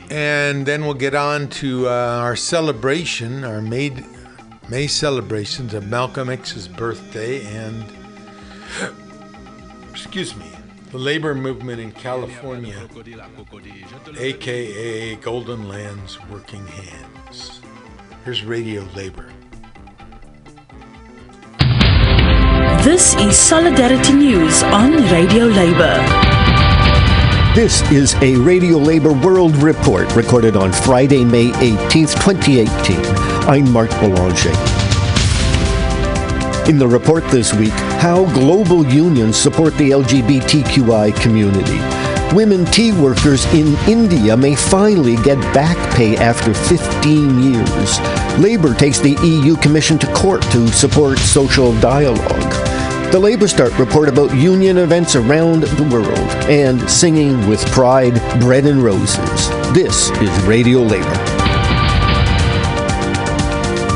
[0.09, 3.91] And then we'll get on to uh, our celebration, our May,
[4.69, 7.85] May celebrations of Malcolm X's birthday and,
[9.91, 10.51] excuse me,
[10.91, 12.87] the labor movement in California,
[14.17, 17.61] aka Golden Land's Working Hands.
[18.23, 19.29] Here's Radio Labor.
[22.83, 25.95] This is Solidarity News on Radio Labor.
[27.55, 32.97] This is a Radio Labor World Report recorded on Friday, May 18th, 2018.
[33.47, 34.49] I'm Mark Boulanger.
[36.69, 41.79] In the report this week, how global unions support the LGBTQI community.
[42.35, 47.99] Women tea workers in India may finally get back pay after 15 years.
[48.37, 52.74] Labor takes the EU Commission to court to support social dialogue.
[53.11, 56.09] The LabourStart report about union events around the world
[56.49, 59.49] and singing with pride, bread and roses.
[59.73, 61.44] This is Radio Labor.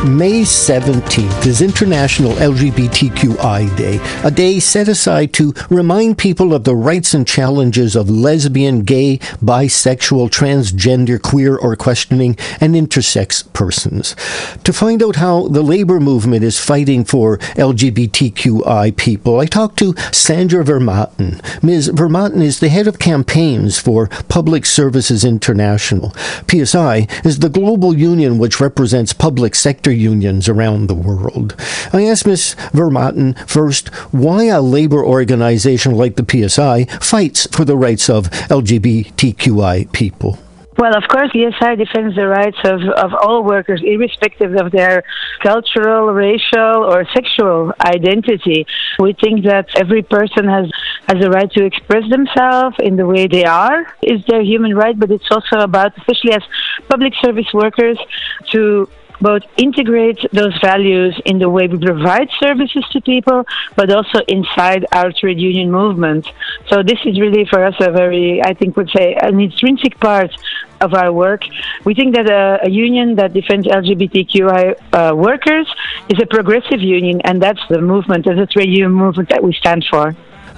[0.07, 6.73] May 17th is International LGBTQI Day, a day set aside to remind people of the
[6.73, 14.15] rights and challenges of lesbian, gay, bisexual, transgender, queer, or questioning, and intersex persons.
[14.63, 19.95] To find out how the labor movement is fighting for LGBTQI people, I talked to
[20.13, 21.61] Sandra Vermuyten.
[21.61, 21.89] Ms.
[21.89, 26.11] Vermuyten is the head of campaigns for Public Services International.
[26.49, 31.55] PSI is the global union which represents public sector unions around the world.
[31.93, 32.55] I asked Ms.
[32.71, 39.91] Vermuyten first why a labor organization like the PSI fights for the rights of LGBTQI
[39.91, 40.39] people.
[40.79, 45.03] Well, of course, PSI defends the rights of, of all workers, irrespective of their
[45.43, 48.65] cultural, racial, or sexual identity.
[48.97, 50.71] We think that every person has,
[51.09, 53.93] has a right to express themselves in the way they are.
[54.01, 56.43] It's their human right, but it's also about, especially as
[56.89, 57.99] public service workers,
[58.53, 58.87] to
[59.21, 63.45] both integrate those values in the way we provide services to people,
[63.75, 66.27] but also inside our trade union movement.
[66.67, 70.31] So this is really for us a very, I think, would say, an intrinsic part
[70.81, 71.41] of our work.
[71.83, 75.67] We think that a, a union that defends LGBTQI uh, workers
[76.09, 79.85] is a progressive union, and that's the movement, a trade union movement that we stand
[79.89, 80.15] for.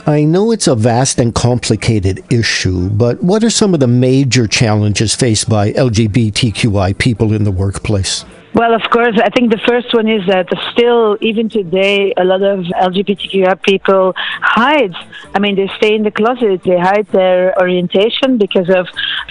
[0.08, 4.48] I know it's a vast and complicated issue, but what are some of the major
[4.48, 8.26] challenges faced by LGBTQI people in the workplace?
[8.54, 12.42] Well, of course, I think the first one is that still, even today, a lot
[12.42, 14.94] of LGBTQI people hide.
[15.34, 18.88] I mean, they stay in the closet, they hide their orientation because of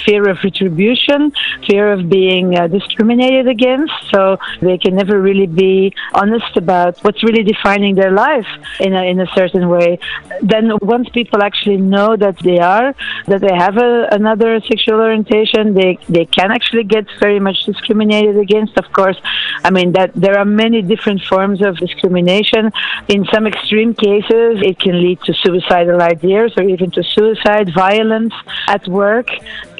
[0.06, 1.32] fear of retribution,
[1.66, 3.92] fear of being uh, discriminated against.
[4.10, 8.48] So they can never really be honest about what's really defining their life
[8.80, 9.98] in a, in a certain way.
[10.40, 12.94] Then, once people actually know that they are,
[13.26, 18.38] that they have a, another sexual orientation, they, they can actually get very much discriminated
[18.38, 19.09] against, of course.
[19.64, 22.72] I mean, that there are many different forms of discrimination.
[23.08, 28.34] In some extreme cases, it can lead to suicidal ideas or even to suicide, violence
[28.68, 29.28] at work.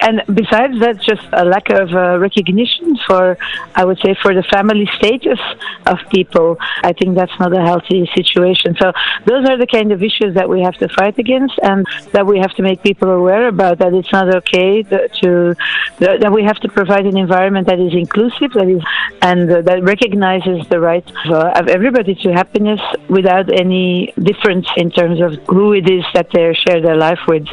[0.00, 3.36] And besides that, just a lack of uh, recognition for,
[3.74, 5.40] I would say, for the family status
[5.86, 6.56] of people.
[6.82, 8.76] I think that's not a healthy situation.
[8.80, 8.92] So
[9.26, 12.38] those are the kind of issues that we have to fight against and that we
[12.38, 15.54] have to make people aware about that it's not okay to,
[15.98, 18.82] that we have to provide an environment that is inclusive, that is,
[19.22, 24.90] and uh, that recognizes the right uh, of everybody to happiness without any difference in
[24.90, 27.46] terms of who it is that they share their life with.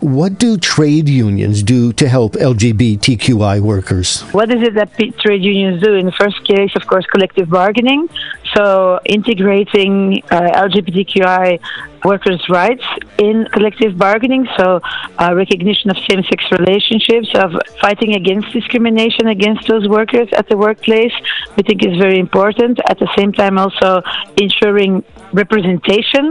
[0.00, 4.20] What do trade unions do to help LGBTQI workers?
[4.30, 5.94] What is it that trade unions do?
[5.94, 8.08] In the first case, of course, collective bargaining.
[8.54, 11.58] So integrating uh, LGBTQI
[12.04, 12.84] workers' rights
[13.18, 14.46] in collective bargaining.
[14.56, 14.80] So
[15.18, 21.12] uh, recognition of same-sex relationships, of fighting against discrimination against those workers at the workplace.
[21.56, 22.78] We think is very important.
[22.88, 24.02] At the same time, also
[24.36, 25.04] ensuring
[25.42, 26.24] representation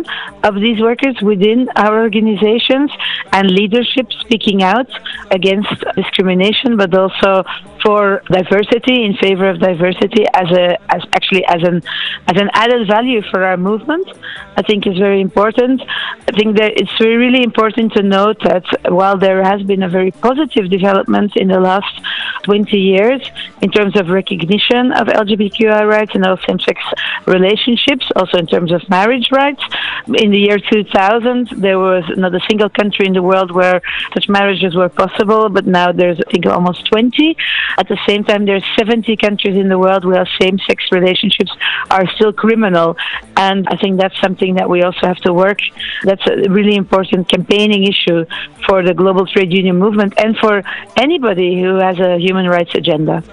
[0.44, 2.92] of these workers within our organizations
[3.32, 4.90] and leadership speaking out
[5.32, 7.32] against discrimination, but also
[7.84, 11.82] for diversity in favor of diversity as a as actually as an
[12.28, 14.08] as an added value for our movement.
[14.58, 15.82] I think is very important.
[16.28, 20.12] I think that it's really important to note that while there has been a very
[20.12, 21.94] positive development in the last
[22.44, 23.22] 20 years
[23.62, 26.82] in terms of recognition of LGBTQI rights and of same-sex
[27.28, 29.62] relationships, also in terms of marriage rights.
[30.08, 33.82] In the year 2000, there was not a single country in the world where
[34.14, 37.38] such marriages were possible, but now there's, I think, almost 20.
[37.78, 41.52] At the same time, there are 70 countries in the world where same-sex relationships
[41.92, 42.98] are still criminal,
[43.36, 45.60] and I think that's something that we also have to work.
[46.04, 48.26] That's a really important campaigning issue
[48.68, 50.64] for the global trade union movement and for
[50.96, 53.24] anybody who has a human rights agenda.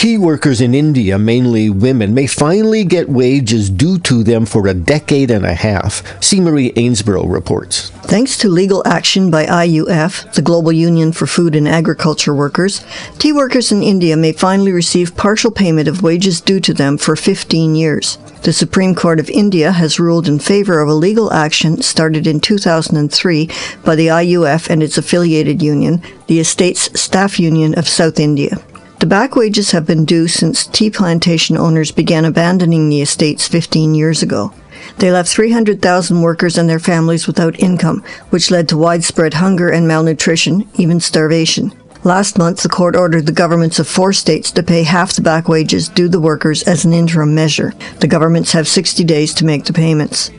[0.00, 4.72] Tea workers in India, mainly women, may finally get wages due to them for a
[4.72, 6.02] decade and a half.
[6.32, 7.90] Marie Ainsborough reports.
[8.04, 12.82] Thanks to legal action by IUF, the Global Union for Food and Agriculture Workers,
[13.18, 17.14] tea workers in India may finally receive partial payment of wages due to them for
[17.14, 18.16] 15 years.
[18.44, 22.40] The Supreme Court of India has ruled in favor of a legal action started in
[22.40, 23.50] 2003
[23.84, 28.56] by the IUF and its affiliated union, the Estates Staff Union of South India.
[29.00, 33.94] The back wages have been due since tea plantation owners began abandoning the estates 15
[33.94, 34.52] years ago.
[34.98, 39.88] They left 300,000 workers and their families without income, which led to widespread hunger and
[39.88, 41.72] malnutrition, even starvation.
[42.04, 45.48] Last month, the court ordered the governments of four states to pay half the back
[45.48, 47.72] wages due the workers as an interim measure.
[48.00, 50.30] The governments have 60 days to make the payments.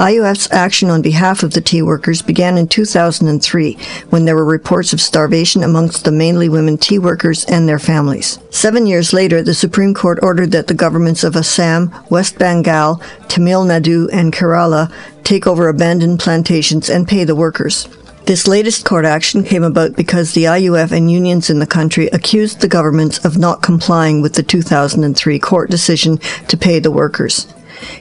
[0.00, 3.76] IUF's action on behalf of the tea workers began in 2003
[4.08, 8.38] when there were reports of starvation amongst the mainly women tea workers and their families.
[8.48, 13.66] Seven years later, the Supreme Court ordered that the governments of Assam, West Bengal, Tamil
[13.66, 14.90] Nadu, and Kerala
[15.22, 17.86] take over abandoned plantations and pay the workers.
[18.24, 22.62] This latest court action came about because the IUF and unions in the country accused
[22.62, 26.16] the governments of not complying with the 2003 court decision
[26.48, 27.52] to pay the workers.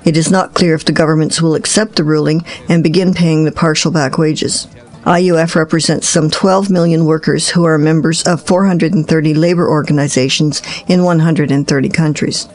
[0.03, 3.51] It is not clear if the governments will accept the ruling and begin paying the
[3.51, 4.67] partial back wages.
[5.05, 11.89] IUF represents some 12 million workers who are members of 430 labor organizations in 130
[11.89, 12.47] countries.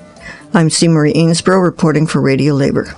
[0.53, 0.69] I'm.
[0.83, 2.95] Marie Ainsborough reporting for Radio Labor.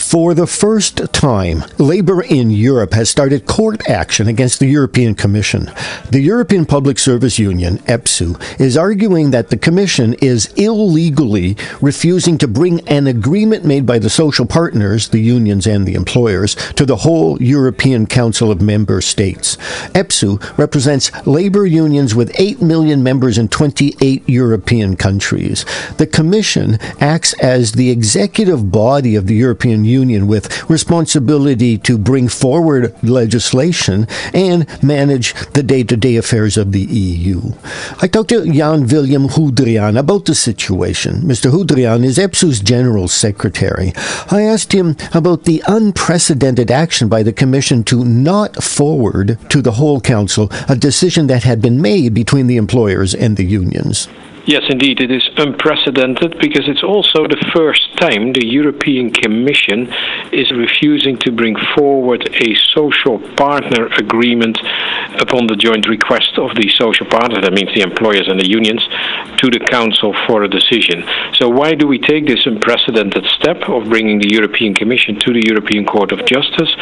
[0.00, 5.70] For the first time, Labour in Europe has started court action against the European Commission.
[6.10, 12.48] The European Public Service Union, EPSU, is arguing that the Commission is illegally refusing to
[12.48, 16.96] bring an agreement made by the social partners, the unions and the employers, to the
[16.96, 19.56] whole European Council of Member States.
[19.94, 25.64] EPSU represents labour unions with 8 million members in 28 European countries.
[25.98, 32.28] The Commission acts as the executive body of the European Union with responsibility to bring
[32.28, 37.40] forward legislation and manage the day to day affairs of the EU.
[38.00, 41.22] I talked to Jan Willem Goudriaan about the situation.
[41.22, 41.50] Mr.
[41.50, 43.92] Goudriaan is EPSU's General Secretary.
[44.30, 49.72] I asked him about the unprecedented action by the Commission to not forward to the
[49.72, 54.08] whole Council a decision that had been made between the employers and the unions.
[54.50, 59.86] Yes, indeed, it is unprecedented because it's also the first time the European Commission
[60.32, 64.58] is refusing to bring forward a social partner agreement
[65.22, 68.82] upon the joint request of the social partners, that means the employers and the unions,
[69.38, 71.06] to the Council for a decision.
[71.38, 75.46] So, why do we take this unprecedented step of bringing the European Commission to the
[75.46, 76.74] European Court of Justice?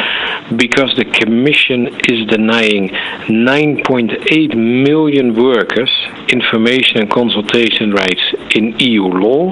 [0.56, 2.88] Because the Commission is denying
[3.28, 5.92] 9.8 million workers
[6.32, 7.57] information and consultation
[7.92, 9.50] rights in EU law.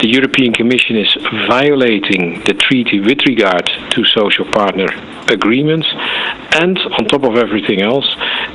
[0.00, 1.14] The European Commission is
[1.48, 4.88] violating the treaty with regard to social partner
[5.28, 5.86] agreements,
[6.60, 8.08] and on top of everything else,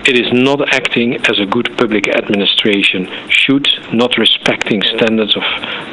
[0.08, 5.44] it is not acting as a good public administration should, not respecting standards of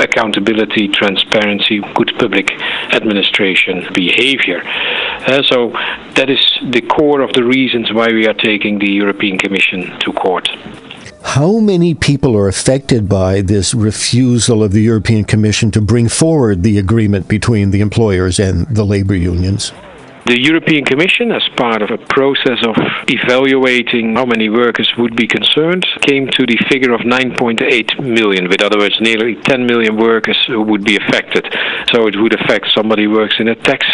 [0.00, 2.50] accountability, transparency, good public
[2.92, 4.60] administration behavior.
[4.64, 5.70] Uh, so
[6.14, 10.12] that is the core of the reasons why we are taking the European Commission to
[10.12, 10.48] court.
[11.24, 16.62] How many people are affected by this refusal of the European Commission to bring forward
[16.62, 19.72] the agreement between the employers and the labor unions?
[20.32, 22.74] The European Commission, as part of a process of
[23.06, 28.50] evaluating how many workers would be concerned, came to the figure of 9.8 million.
[28.50, 31.44] In other words, nearly 10 million workers would be affected.
[31.92, 33.84] So it would affect somebody who works in a tax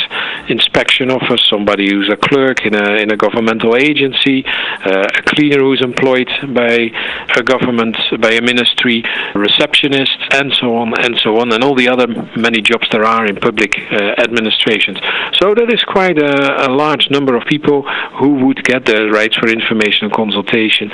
[0.48, 5.58] inspection office, somebody who's a clerk in a in a governmental agency, uh, a cleaner
[5.58, 6.90] who's employed by
[7.36, 9.02] a government, by a ministry,
[9.34, 13.26] receptionist, and so on and so on, and all the other many jobs there are
[13.26, 14.98] in public uh, administrations.
[15.40, 17.80] So that is quite a, Uh, a large number of people
[18.18, 20.90] who would get the rights for information and consultation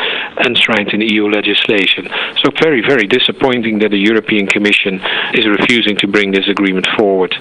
[0.46, 2.08] enshrined in EU legislation.
[2.40, 5.00] So very, very disappointing that the European Commission
[5.32, 7.34] is refusing to bring this agreement forward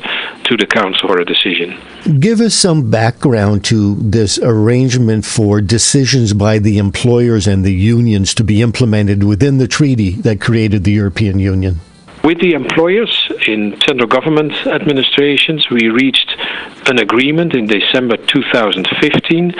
[0.45, 1.77] to the Council for a decision.
[2.19, 8.33] Give us some background to this arrangement for decisions by the employers and the unions
[8.35, 11.79] to be implemented within the treaty that created the European Union.
[12.23, 16.33] With the employers in central government administrations, we reached
[16.87, 19.53] an agreement in December 2015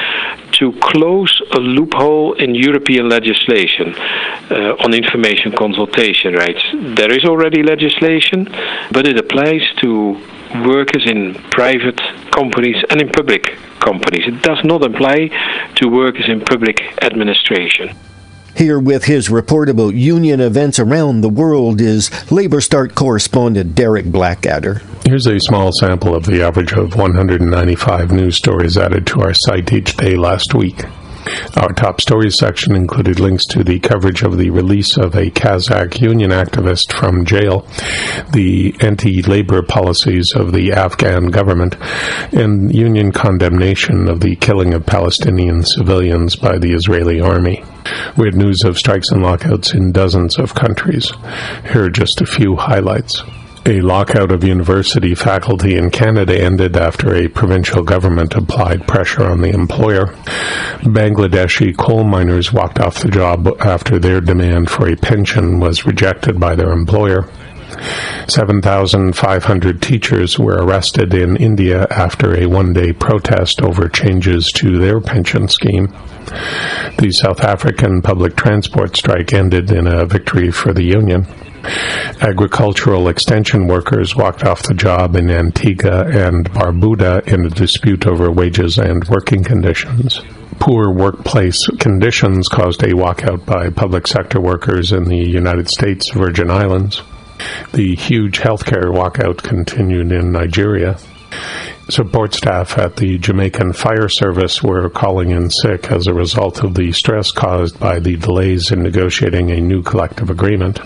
[0.53, 6.63] to close a loophole in European legislation uh, on information consultation rights.
[6.95, 8.47] There is already legislation,
[8.93, 10.17] but it applies to
[10.65, 11.99] workers in private
[12.31, 14.23] companies and in public companies.
[14.25, 15.17] It does not apply
[15.75, 17.93] to workers in public administration.
[18.55, 24.81] Here with his report about union events around the world is LabourStart correspondent Derek Blackadder.
[25.05, 29.73] Here's a small sample of the average of 195 news stories added to our site
[29.73, 30.83] each day last week.
[31.55, 36.01] Our top stories section included links to the coverage of the release of a Kazakh
[36.01, 37.67] union activist from jail,
[38.31, 41.75] the anti labor policies of the Afghan government,
[42.33, 47.63] and union condemnation of the killing of Palestinian civilians by the Israeli army.
[48.17, 51.11] We had news of strikes and lockouts in dozens of countries.
[51.71, 53.23] Here are just a few highlights.
[53.65, 59.39] A lockout of university faculty in Canada ended after a provincial government applied pressure on
[59.39, 60.07] the employer.
[60.81, 66.41] Bangladeshi coal miners walked off the job after their demand for a pension was rejected
[66.41, 67.29] by their employer.
[68.27, 74.99] 7,500 teachers were arrested in India after a one day protest over changes to their
[74.99, 75.87] pension scheme.
[76.99, 81.27] The South African public transport strike ended in a victory for the union.
[81.63, 88.31] Agricultural extension workers walked off the job in Antigua and Barbuda in a dispute over
[88.31, 90.21] wages and working conditions.
[90.59, 96.49] Poor workplace conditions caused a walkout by public sector workers in the United States Virgin
[96.49, 97.01] Islands.
[97.73, 100.97] The huge healthcare walkout continued in Nigeria.
[101.89, 106.75] Support staff at the Jamaican Fire Service were calling in sick as a result of
[106.75, 110.79] the stress caused by the delays in negotiating a new collective agreement.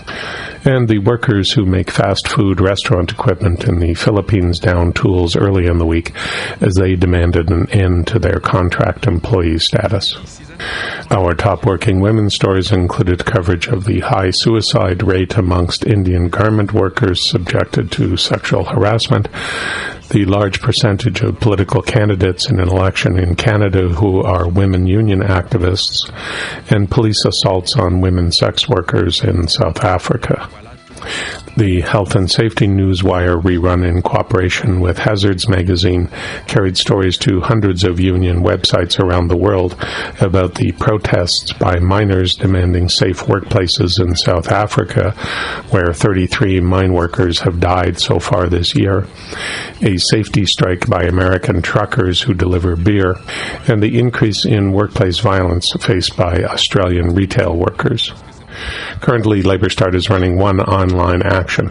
[0.64, 5.66] And the workers who make fast food restaurant equipment in the Philippines down tools early
[5.66, 6.12] in the week
[6.60, 10.16] as they demanded an end to their contract employee status.
[11.10, 16.72] Our top working women stories included coverage of the high suicide rate amongst Indian garment
[16.72, 19.28] workers subjected to sexual harassment,
[20.10, 25.20] the large percentage of political candidates in an election in Canada who are women union
[25.20, 26.10] activists,
[26.70, 30.48] and police assaults on women sex workers in South Africa.
[31.56, 36.08] The Health and Safety Newswire rerun in cooperation with Hazards magazine
[36.46, 39.74] carried stories to hundreds of union websites around the world
[40.20, 45.10] about the protests by miners demanding safe workplaces in South Africa,
[45.70, 49.06] where 33 mine workers have died so far this year,
[49.82, 53.16] a safety strike by American truckers who deliver beer,
[53.66, 58.12] and the increase in workplace violence faced by Australian retail workers.
[59.00, 61.70] Currently, LabourStart is running one online action.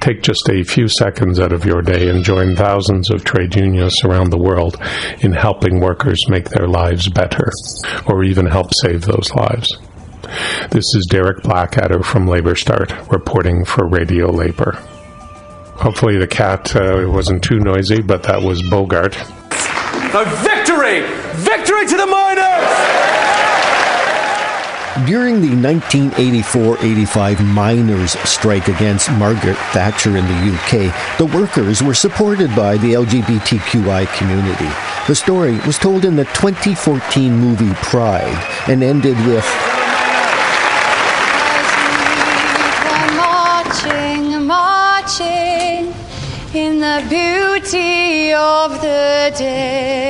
[0.00, 4.04] Take just a few seconds out of your day and join thousands of trade unionists
[4.04, 4.76] around the world
[5.20, 7.50] in helping workers make their lives better,
[8.06, 9.76] or even help save those lives.
[10.70, 14.72] This is Derek Blackadder from LabourStart reporting for Radio Labour.
[15.76, 19.16] Hopefully, the cat uh, wasn't too noisy, but that was Bogart.
[19.16, 21.02] A victory!
[21.42, 23.04] Victory to the miners!
[25.02, 32.54] During the 1984-85 miners' strike against Margaret Thatcher in the UK, the workers were supported
[32.54, 34.70] by the LGBTQI community.
[35.08, 39.44] The story was told in the 2014 movie Pride and ended with
[43.16, 45.92] marching, marching
[46.54, 50.03] in the beauty of the day.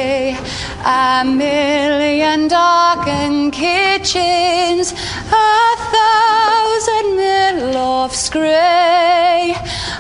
[0.87, 9.55] A million darkened kitchens, a thousand mill-offs grey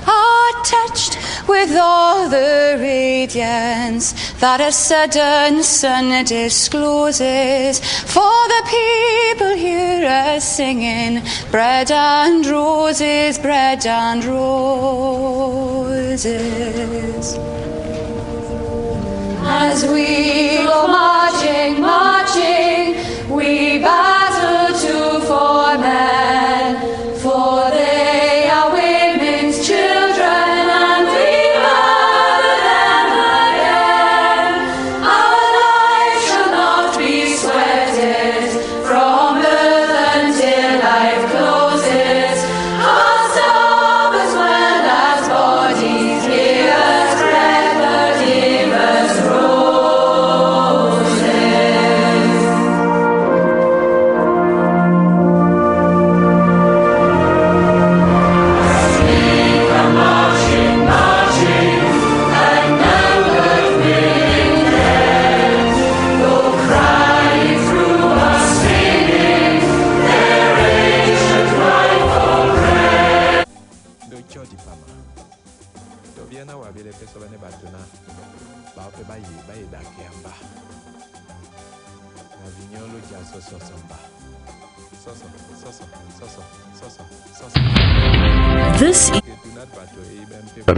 [0.06, 1.16] are touched
[1.48, 7.80] with all the radiance that a sudden sun discloses.
[8.02, 14.64] For the people hear us singing bread and roses, bread and roses.
[19.46, 22.94] As we go marching, marching,
[23.30, 25.76] we battle to for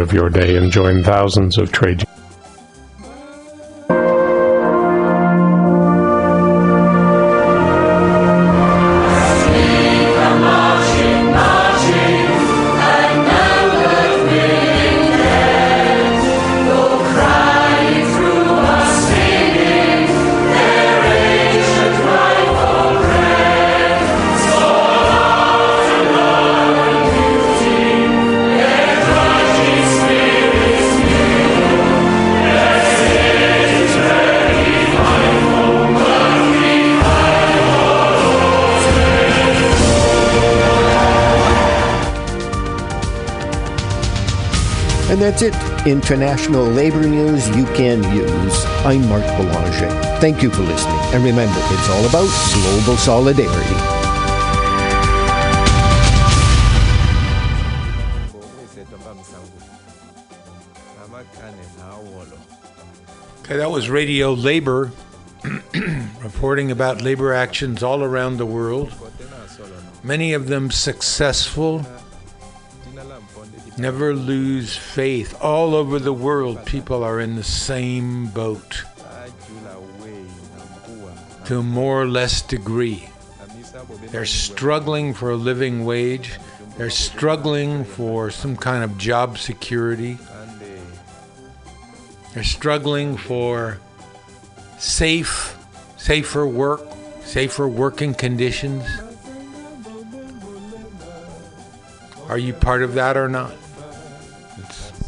[0.06, 2.05] of your day and join thousands of trade
[45.86, 48.64] International labor news you can use.
[48.84, 49.88] I'm Mark Belanger.
[50.18, 50.98] Thank you for listening.
[51.14, 53.76] And remember, it's all about global solidarity.
[63.42, 64.90] Okay, that was Radio Labor
[66.20, 68.92] reporting about labor actions all around the world.
[70.02, 71.86] Many of them successful.
[73.78, 75.36] Never lose faith.
[75.42, 78.84] All over the world, people are in the same boat
[81.44, 83.08] to more or less degree.
[84.10, 86.38] They're struggling for a living wage.
[86.78, 90.18] They're struggling for some kind of job security.
[92.34, 93.78] They're struggling for
[94.78, 95.56] safe,
[95.96, 96.80] safer work,
[97.22, 98.84] safer working conditions.
[102.28, 103.54] Are you part of that or not?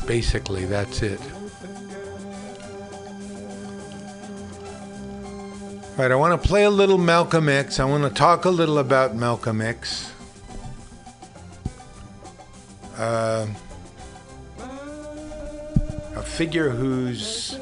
[0.08, 1.20] Basically that's it.
[5.90, 7.78] All right, I want to play a little Malcolm X.
[7.78, 10.10] I want to talk a little about Malcolm X.
[12.96, 13.46] Uh,
[16.16, 17.58] a figure whose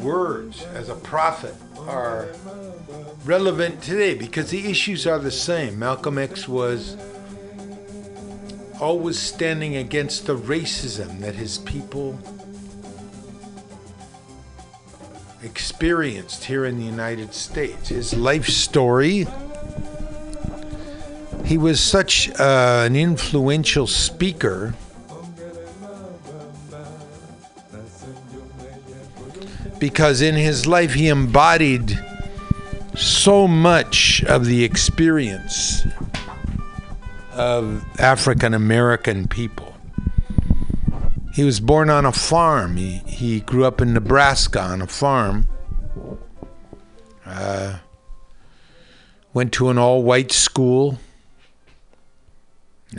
[0.00, 2.28] words as a prophet are
[3.24, 5.76] relevant today because the issues are the same.
[5.76, 6.96] Malcolm X was
[8.82, 12.18] always standing against the racism that his people
[15.44, 17.90] experienced here in the United States.
[17.90, 19.26] His life story
[21.44, 24.74] he was such uh, an influential speaker
[29.78, 31.98] because in his life he embodied
[32.96, 35.86] so much of the experience
[37.32, 39.74] of African American people.
[41.34, 42.76] He was born on a farm.
[42.76, 45.48] He, he grew up in Nebraska on a farm.
[47.24, 47.78] Uh,
[49.32, 50.98] went to an all white school.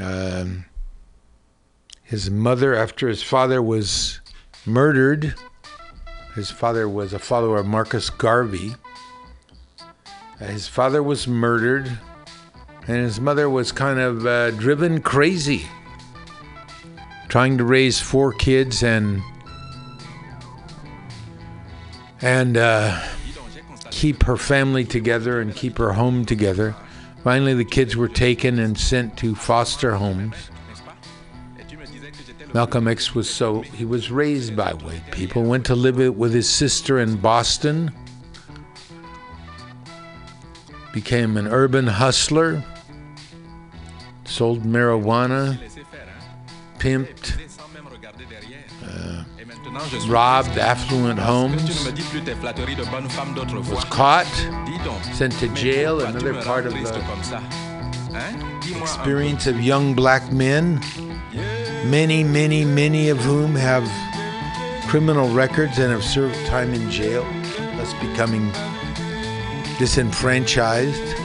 [0.01, 0.65] Um,
[2.01, 4.19] his mother, after his father was
[4.65, 5.35] murdered,
[6.35, 8.73] his father was a follower of Marcus Garvey.
[10.41, 11.99] Uh, his father was murdered,
[12.87, 15.65] and his mother was kind of uh, driven crazy,
[17.29, 19.21] trying to raise four kids and
[22.21, 23.01] and uh,
[23.91, 26.75] keep her family together and keep her home together.
[27.23, 30.35] Finally, the kids were taken and sent to foster homes.
[32.53, 35.43] Malcolm X was so he was raised by white people.
[35.43, 37.91] Went to live with his sister in Boston.
[40.91, 42.63] Became an urban hustler.
[44.25, 45.57] Sold marijuana.
[46.79, 47.37] Pimped.
[48.83, 49.23] uh,
[50.07, 51.85] robbed affluent homes.
[53.69, 54.25] Was caught.
[55.13, 56.01] Sent to jail.
[56.01, 56.81] Another part of the
[58.81, 60.81] experience of young black men
[61.85, 63.83] many, many, many of whom have
[64.87, 67.23] criminal records and have served time in jail,
[67.75, 68.51] thus becoming
[69.77, 71.22] disenfranchised.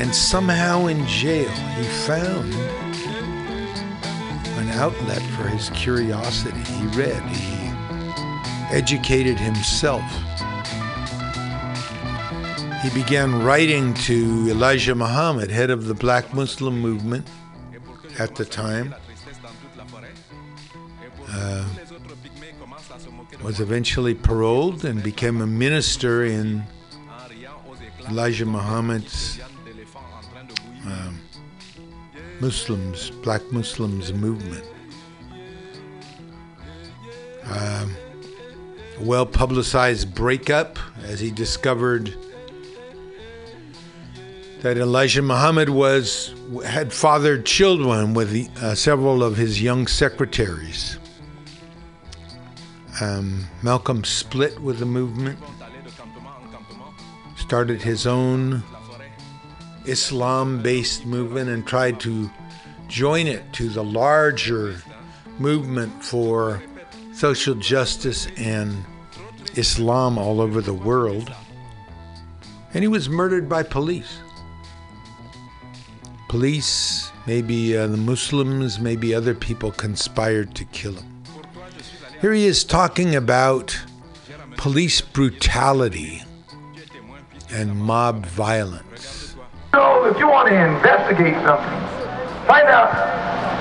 [0.00, 2.54] And somehow in jail, he found
[4.56, 6.58] an outlet for his curiosity.
[6.58, 7.70] He read, he
[8.74, 10.02] educated himself.
[12.82, 17.28] He began writing to Elijah Muhammad, head of the black Muslim movement
[18.18, 18.94] at the time.
[21.28, 21.68] Uh,
[23.42, 26.62] was eventually paroled and became a minister in
[28.08, 29.38] Elijah Muhammad's
[30.86, 31.20] um,
[32.40, 34.64] Muslims, black Muslims movement.
[37.44, 37.96] Um,
[39.00, 42.14] well publicized breakup as he discovered
[44.60, 46.34] that Elijah Muhammad was
[46.66, 50.98] had fathered children with the, uh, several of his young secretaries.
[53.00, 55.38] Um, Malcolm split with the movement,
[57.36, 58.62] started his own
[59.86, 62.30] Islam based movement, and tried to
[62.88, 64.82] join it to the larger
[65.38, 66.62] movement for
[67.12, 68.84] social justice and
[69.56, 71.32] Islam all over the world.
[72.72, 74.18] And he was murdered by police.
[76.28, 81.22] Police, maybe uh, the Muslims, maybe other people conspired to kill him.
[82.20, 83.76] Here he is talking about
[84.56, 86.22] police brutality
[87.50, 89.19] and mob violence.
[89.72, 91.78] So if you want to investigate something,
[92.50, 92.90] find out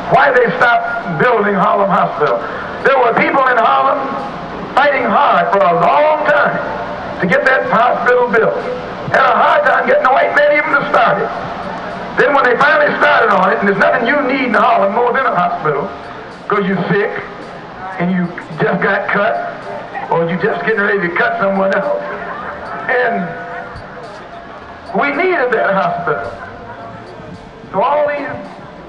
[0.09, 2.41] why they stopped building Harlem Hospital.
[2.81, 4.01] There were people in Harlem
[4.73, 6.57] fighting hard for a long time
[7.21, 8.57] to get that hospital built.
[9.13, 11.29] Had a hard time getting the white man even to start it.
[12.17, 15.13] Then when they finally started on it, and there's nothing you need in Harlem more
[15.13, 15.85] than a hospital,
[16.49, 17.13] because you're sick,
[18.01, 18.25] and you
[18.57, 19.37] just got cut,
[20.09, 22.01] or you're just getting ready to cut someone else.
[22.89, 23.29] And
[24.97, 26.25] we needed that hospital.
[27.71, 28.25] So all these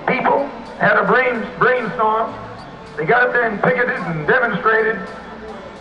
[0.09, 0.47] people
[0.81, 2.33] had a brain brainstorm.
[2.97, 4.97] They got up there and picketed and demonstrated,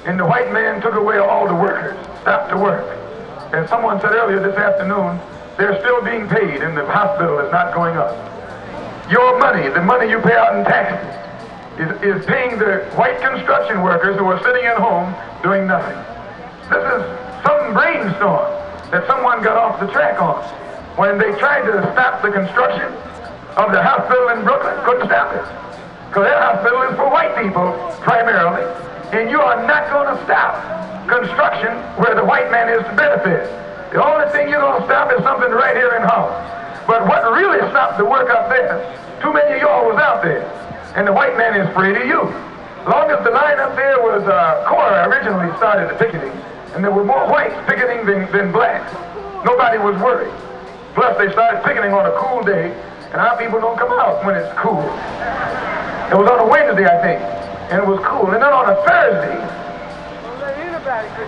[0.05, 2.83] and the white man took away all the workers, stopped to work.
[3.53, 5.19] And someone said earlier this afternoon,
[5.57, 8.15] they're still being paid and the hospital is not going up.
[9.09, 11.15] Your money, the money you pay out in taxes,
[11.79, 15.97] is, is paying the white construction workers who are sitting at home doing nothing.
[16.69, 17.01] This is
[17.43, 18.59] some brainstorm
[18.91, 20.41] that someone got off the track on.
[20.97, 22.89] When they tried to stop the construction
[23.55, 25.45] of the hospital in Brooklyn, couldn't stop it.
[26.09, 27.69] Because that hospital is for white people
[28.01, 28.65] primarily,
[29.13, 30.57] and you are not going to stop
[31.05, 33.45] construction where the white man is to benefit.
[33.93, 36.33] The only thing you're going to stop is something right here in Harlem.
[36.85, 38.81] But what really stopped the work up there,
[39.21, 40.45] too many of y'all was out there,
[40.97, 42.25] and the white man is free to you.
[42.89, 46.33] Long as the line up there was, uh, CORE originally started the picketing,
[46.73, 48.93] and there were more whites picketing than, than blacks.
[49.45, 50.33] Nobody was worried.
[50.93, 52.71] Plus, they started picketing on a cool day,
[53.11, 54.83] and our people don't come out when it's cool.
[56.09, 57.21] It was on a Wednesday, I think,
[57.71, 58.25] and it was cool.
[58.25, 59.37] And then on a Thursday,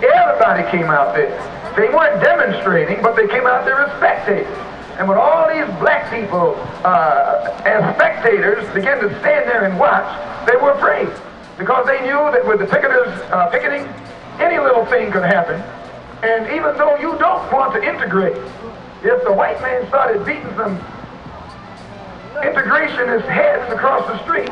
[0.01, 1.31] everybody came out there.
[1.75, 4.57] They weren't demonstrating, but they came out there as spectators.
[4.97, 10.05] And when all these black people, uh, as spectators, began to stand there and watch,
[10.45, 11.09] they were afraid
[11.57, 13.87] because they knew that with the picketers uh, picketing,
[14.41, 15.61] any little thing could happen.
[16.23, 18.37] And even though you don't want to integrate,
[19.03, 20.77] if the white man started beating some
[22.41, 24.49] integrationist heads across the street,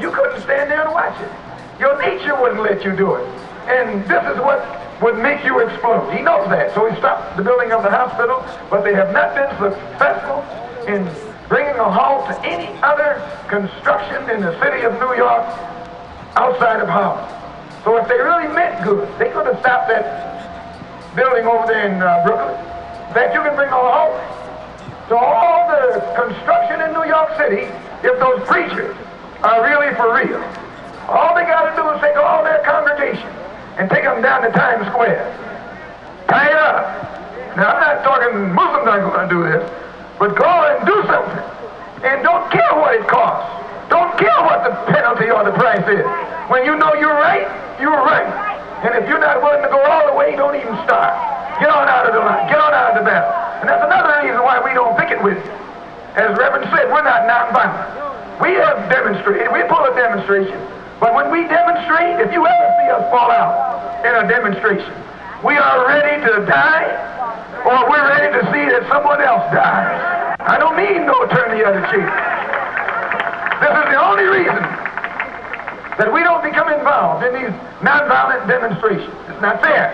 [0.00, 1.32] you couldn't stand there and watch it.
[1.80, 3.26] Your nature wouldn't let you do it.
[3.68, 4.60] And this is what
[5.02, 6.10] would make you explode.
[6.12, 6.74] He knows that.
[6.74, 10.44] So he stopped the building of the hospital, but they have not been successful
[10.88, 11.08] in
[11.48, 15.44] bringing a halt to any other construction in the city of New York
[16.36, 17.39] outside of Harlem.
[17.84, 22.00] So if they really meant good, they could have stopped that building over there in
[22.00, 22.54] uh, Brooklyn.
[23.14, 24.14] Fact, you can bring a halt
[25.08, 27.66] to all the construction in New York City
[28.06, 28.94] if those preachers
[29.42, 30.38] are really for real.
[31.08, 33.26] All they got to do is take all their congregation
[33.78, 35.24] and take them down to Times Square.
[36.28, 37.56] Tie it up.
[37.56, 39.64] Now, I'm not talking Muslims aren't going to do this,
[40.18, 41.42] but go and do something.
[42.04, 43.50] And don't care what it costs.
[43.90, 46.06] Don't care what the penalty or the price is.
[46.46, 47.44] When you know you're right,
[47.82, 48.30] you're right.
[48.86, 51.12] And if you're not willing to go all the way, don't even start.
[51.60, 52.48] Get on out of the line.
[52.48, 53.34] Get on out of the battle.
[53.60, 55.52] And that's another reason why we don't picket with you.
[56.16, 58.40] As Reverend said, we're not nonviolent.
[58.40, 59.52] We have demonstrated.
[59.52, 60.56] We pull a demonstration.
[60.98, 64.94] But when we demonstrate, if you ever see us fall out in a demonstration,
[65.44, 66.88] we are ready to die
[67.66, 70.36] or we're ready to see that someone else dies.
[70.40, 72.59] I don't mean no turn the other cheek.
[73.60, 74.64] This is the only reason
[76.00, 77.52] that we don't become involved in these
[77.84, 79.12] nonviolent demonstrations.
[79.28, 79.92] It's not fair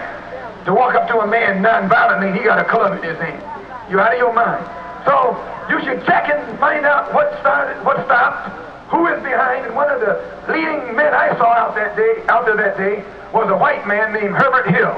[0.66, 3.43] to walk up to a man nonviolently and he got a club in his hand.
[3.90, 4.62] You're out of your mind.
[5.02, 5.34] So
[5.66, 8.55] you should check and find out what started, what stopped,
[8.86, 9.66] who is behind.
[9.66, 10.14] And one of the
[10.47, 13.02] leading men I saw out that day, out there that day,
[13.34, 14.94] was a white man named Herbert Hill.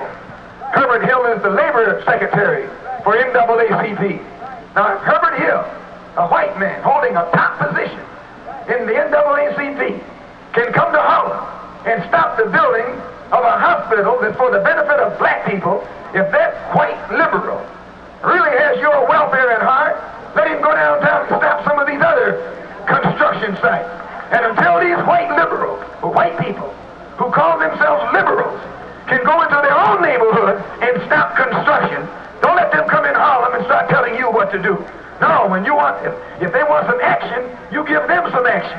[0.76, 2.68] Herbert Hill is the labor secretary
[3.00, 4.20] for NAACP.
[4.76, 5.64] Now, Herbert Hill,
[6.20, 8.04] a white man holding a top position
[8.68, 10.02] in the NAACP,
[10.52, 11.40] can come to Harlem
[11.86, 12.88] and stop the building
[13.32, 15.84] of a hospital that's for the benefit of black people,
[16.16, 17.60] if that white liberal
[18.24, 19.96] really has your welfare at heart,
[20.34, 22.40] let him go downtown and stop some of these other
[22.88, 23.88] construction sites.
[24.32, 26.68] And until these white liberals, white people,
[27.16, 28.60] who call themselves liberals,
[29.08, 32.04] can go into their own neighborhood and stop construction,
[32.40, 34.76] don't let them come in Harlem and start telling you what to do.
[35.20, 37.42] No, when you want, if, if they want some action,
[37.74, 38.78] you give them some action.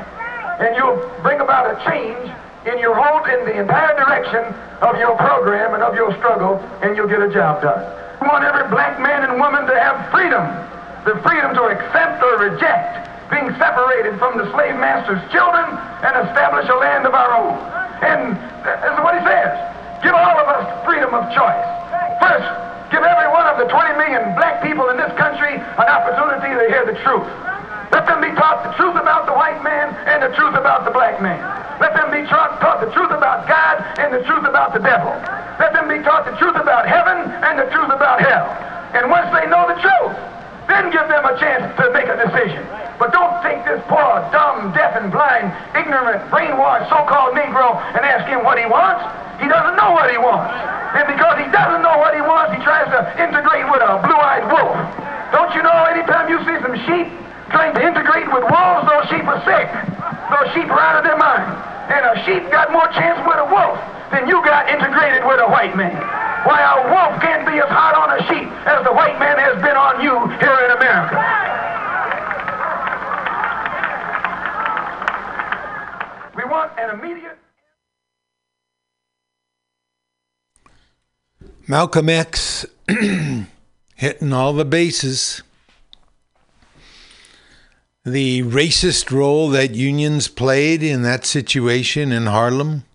[0.64, 2.32] And you'll bring about a change
[2.68, 4.44] in your whole, in the entire direction
[4.84, 7.84] of your program and of your struggle, and you'll get a job done.
[8.20, 10.44] We want every black man and woman to have freedom,
[11.08, 15.64] the freedom to accept or reject being separated from the slave master's children
[16.02, 17.56] and establish a land of our own.
[18.02, 18.36] And
[18.66, 19.54] uh, this is what he says.
[20.02, 21.68] Give all of us freedom of choice.
[22.18, 22.50] First,
[22.90, 26.66] give every one of the 20 million black people in this country an opportunity to
[26.70, 27.28] hear the truth.
[27.90, 30.94] Let them be taught the truth about the white man and the truth about the
[30.94, 31.42] black man.
[31.82, 35.10] Let them be taught, taught the truth about God and the truth about the devil.
[35.58, 38.46] Let them be taught the truth about heaven and the truth about hell.
[38.94, 40.14] And once they know the truth,
[40.70, 42.62] then give them a chance to make a decision.
[43.02, 48.30] But don't take this poor, dumb, deaf, and blind, ignorant, brainwashed so-called Negro and ask
[48.30, 49.02] him what he wants.
[49.42, 50.79] He doesn't know what he wants.
[50.98, 54.50] And because he doesn't know what he wants, he tries to integrate with a blue-eyed
[54.50, 54.74] wolf.
[55.30, 57.08] Don't you know anytime you see some sheep
[57.54, 59.70] trying to integrate with wolves, those sheep are sick.
[60.34, 61.46] Those sheep are out of their mind.
[61.94, 63.78] And a sheep got more chance with a wolf
[64.10, 65.98] than you got integrated with a white man.
[66.46, 69.62] Why, a wolf can't be as hard on a sheep as the white man has
[69.62, 71.18] been on you here in America.
[76.38, 77.39] We want an immediate.
[81.70, 82.66] Malcolm X
[83.96, 85.44] hitting all the bases.
[88.04, 92.86] The racist role that unions played in that situation in Harlem.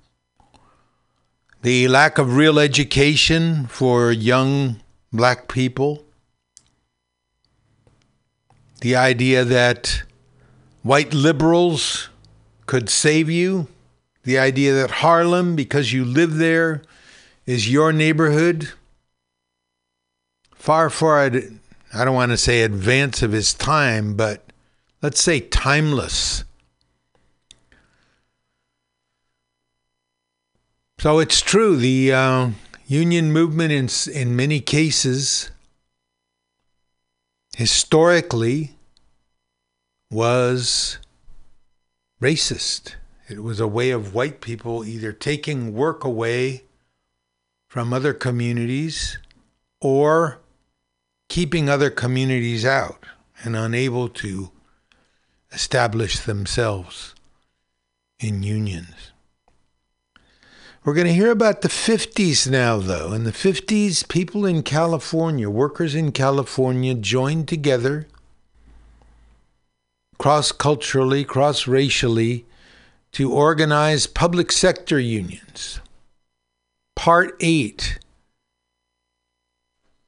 [1.63, 4.81] The lack of real education for young
[5.13, 6.05] black people.
[8.81, 10.03] The idea that
[10.83, 12.09] white liberals
[12.67, 13.69] could save you.
[14.25, 16.83] The idea that Harlem, because you live there,
[17.47, 18.71] is your neighborhood.
[20.55, 24.53] Far, far, I don't want to say advance of his time, but
[25.03, 26.45] let's say timeless.
[30.99, 32.51] So it's true, the uh,
[32.87, 35.51] union movement, in, in many cases,
[37.57, 38.77] historically,
[40.11, 40.99] was
[42.23, 42.95] racist.
[43.29, 46.63] It was a way of white people either taking work away
[47.75, 49.19] from other communities
[49.81, 50.39] or
[51.29, 53.05] keeping other communities out.
[53.43, 54.53] and unable to
[55.53, 57.17] establish themselves
[58.21, 59.11] in unions.
[60.85, 63.13] We're going to hear about the 50s now, though.
[63.13, 68.07] In the 50s, people in California, workers in California, joined together
[70.17, 72.47] cross culturally, cross racially,
[73.11, 75.81] to organize public sector unions.
[76.97, 77.99] Part 8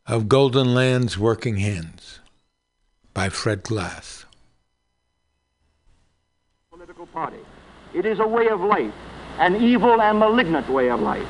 [0.07, 2.21] of Golden Lands Working Hands
[3.13, 4.25] by Fred Glass.
[6.71, 7.39] political party.
[7.95, 8.93] It is a way of life,
[9.39, 11.27] an evil and malignant way of life.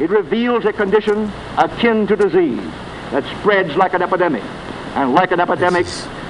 [0.00, 2.62] It reveals a condition akin to disease
[3.10, 4.42] that spreads like an epidemic.
[4.94, 5.86] And like an epidemic,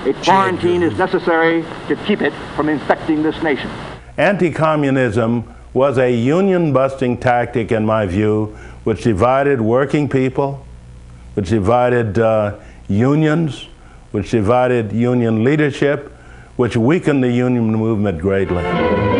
[0.07, 3.71] a quarantine is necessary to keep it from infecting this nation.
[4.17, 10.65] Anti communism was a union busting tactic, in my view, which divided working people,
[11.35, 12.57] which divided uh,
[12.89, 13.67] unions,
[14.13, 16.13] which divided union leadership,
[16.57, 19.14] which weakened the union movement greatly.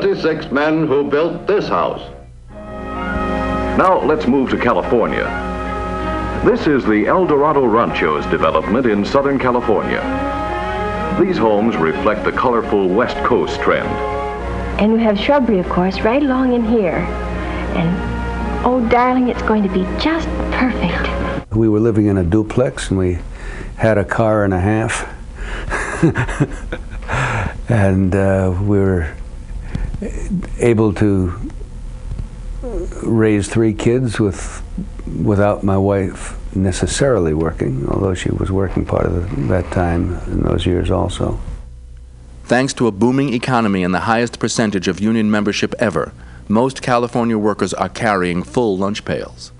[0.00, 2.00] 36 men who built this house.
[3.76, 5.24] Now let's move to California.
[6.44, 9.98] This is the El Dorado Ranchos development in Southern California.
[11.20, 13.88] These homes reflect the colorful West Coast trend.
[14.80, 16.98] And we have shrubbery, of course, right along in here.
[17.74, 21.50] And, oh, darling, it's going to be just perfect.
[21.56, 23.18] We were living in a duplex and we
[23.74, 25.12] had a car and a half.
[27.68, 29.12] and uh, we were
[30.58, 31.32] able to
[33.02, 34.62] raise three kids with
[35.22, 40.42] without my wife necessarily working, although she was working part of the, that time in
[40.42, 41.38] those years also.
[42.44, 46.12] Thanks to a booming economy and the highest percentage of union membership ever,
[46.48, 49.52] most California workers are carrying full lunch pails.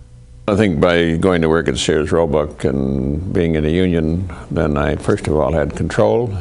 [0.48, 4.78] I think by going to work at Sears Roebuck and being in a union, then
[4.78, 6.34] I first of all had control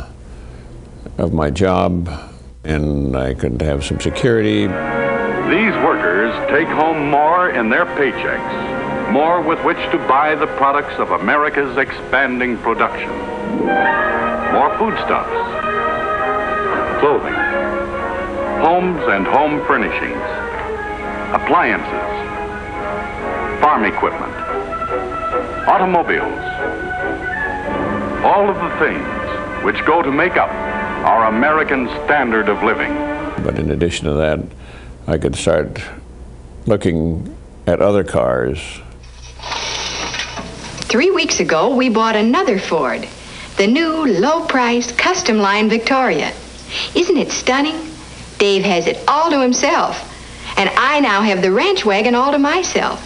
[1.17, 2.09] of my job
[2.67, 4.67] and I could have some security.
[4.67, 10.99] These workers take home more in their paychecks, more with which to buy the products
[10.99, 13.09] of America's expanding production.
[14.51, 15.31] More foodstuffs,
[16.99, 17.33] clothing,
[18.61, 20.27] homes and home furnishings,
[21.33, 22.07] appliances,
[23.61, 24.33] farm equipment,
[25.69, 26.43] automobiles,
[28.25, 30.51] all of the things which go to make up
[31.07, 32.93] our American standard of living.
[33.41, 34.41] But in addition to that,
[35.07, 35.81] I could start
[36.65, 37.33] looking
[37.65, 38.59] at other cars.
[40.91, 43.07] Three weeks ago, we bought another Ford,
[43.55, 46.33] the new low-priced custom line Victoria.
[46.93, 47.89] Isn't it stunning?
[48.37, 49.95] Dave has it all to himself,
[50.57, 52.99] and I now have the ranch wagon all to myself.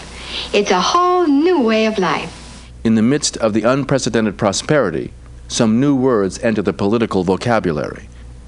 [0.55, 2.67] It's a whole new way of life.
[2.83, 5.13] In the midst of the unprecedented prosperity,
[5.51, 8.07] some new words enter the political vocabulary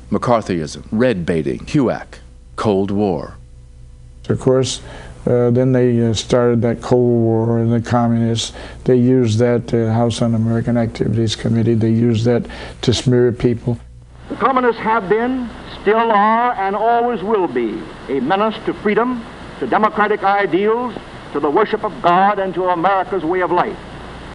[0.09, 2.19] McCarthyism, red baiting, HUAC,
[2.55, 3.35] Cold War.
[4.29, 4.81] Of course,
[5.25, 8.53] uh, then they uh, started that Cold War and the communists.
[8.85, 11.73] They used that uh, House Un-American Activities Committee.
[11.73, 12.45] They used that
[12.83, 13.77] to smear people.
[14.29, 15.49] The communists have been,
[15.81, 19.25] still are, and always will be a menace to freedom,
[19.59, 20.93] to democratic ideals,
[21.33, 23.77] to the worship of God, and to America's way of life.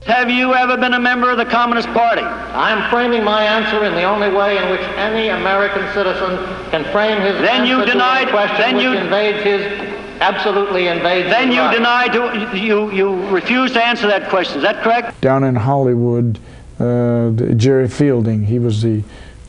[0.08, 2.22] Have you ever been a member of the Communist Party?
[2.22, 6.38] I'm framing my answer in the only way in which any American citizen
[6.70, 9.66] can frame his Then you answer denied- to a question then which you- invades his,
[10.22, 11.74] absolutely invades Then his you right.
[11.76, 14.56] denied to, you, you refused to answer that question.
[14.56, 15.20] Is that correct?
[15.20, 16.38] Down in Hollywood,
[16.80, 19.02] uh, Jerry Fielding, he was the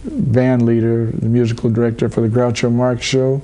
[0.03, 3.41] band leader, the musical director for the Groucho Marx show.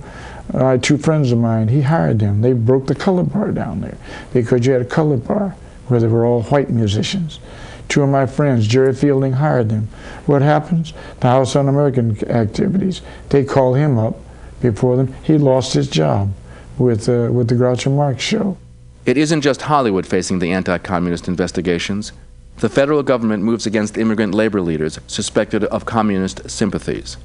[0.54, 1.70] Uh, I had two friends of mine.
[1.70, 2.42] He hired them.
[2.42, 3.96] They broke the color bar down there
[4.34, 5.56] because you had a color bar
[5.88, 7.40] where they were all white musicians.
[7.88, 9.88] Two of my friends, Jerry Fielding, hired them.
[10.26, 10.94] What happens?
[11.20, 13.02] The House Un-American activities.
[13.30, 14.20] They called him up
[14.62, 15.14] before them.
[15.24, 16.34] He lost his job
[16.78, 18.58] with uh, with the Groucho Marx show.
[19.06, 22.12] It isn't just Hollywood facing the anti communist investigations.
[22.58, 27.18] The federal government moves against immigrant labor leaders suspected of communist sympathies.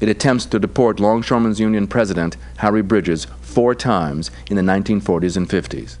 [0.00, 5.48] It attempts to deport Longshoremen's Union president Harry Bridges four times in the 1940s and
[5.48, 5.96] 50s.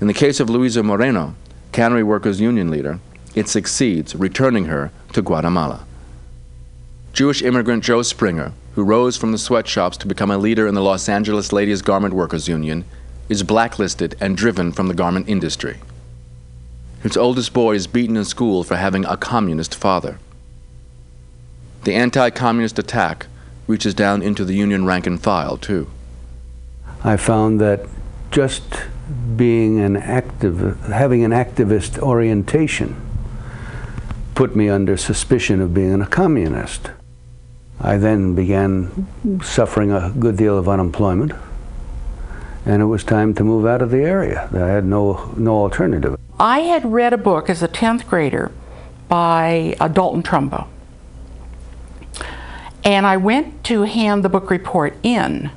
[0.00, 1.34] In the case of Luisa Moreno,
[1.72, 3.00] cannery workers' union leader,
[3.34, 5.84] it succeeds, returning her to Guatemala.
[7.12, 10.80] Jewish immigrant Joe Springer, who rose from the sweatshops to become a leader in the
[10.80, 12.86] Los Angeles Ladies Garment Workers Union,
[13.28, 15.78] is blacklisted and driven from the garment industry.
[17.02, 20.18] His oldest boy is beaten in school for having a communist father.
[21.84, 23.26] The anti communist attack
[23.66, 25.90] reaches down into the union rank and file, too.
[27.04, 27.86] I found that
[28.30, 28.64] just
[29.36, 32.96] being an active, having an activist orientation
[34.34, 36.90] put me under suspicion of being a communist.
[37.80, 39.06] I then began
[39.42, 41.32] suffering a good deal of unemployment,
[42.64, 44.48] and it was time to move out of the area.
[44.52, 46.18] I had no, no alternative.
[46.38, 48.50] I had read a book as a 10th grader
[49.08, 50.68] by uh, Dalton Trumbo.
[52.82, 55.50] And I went to hand the book report in,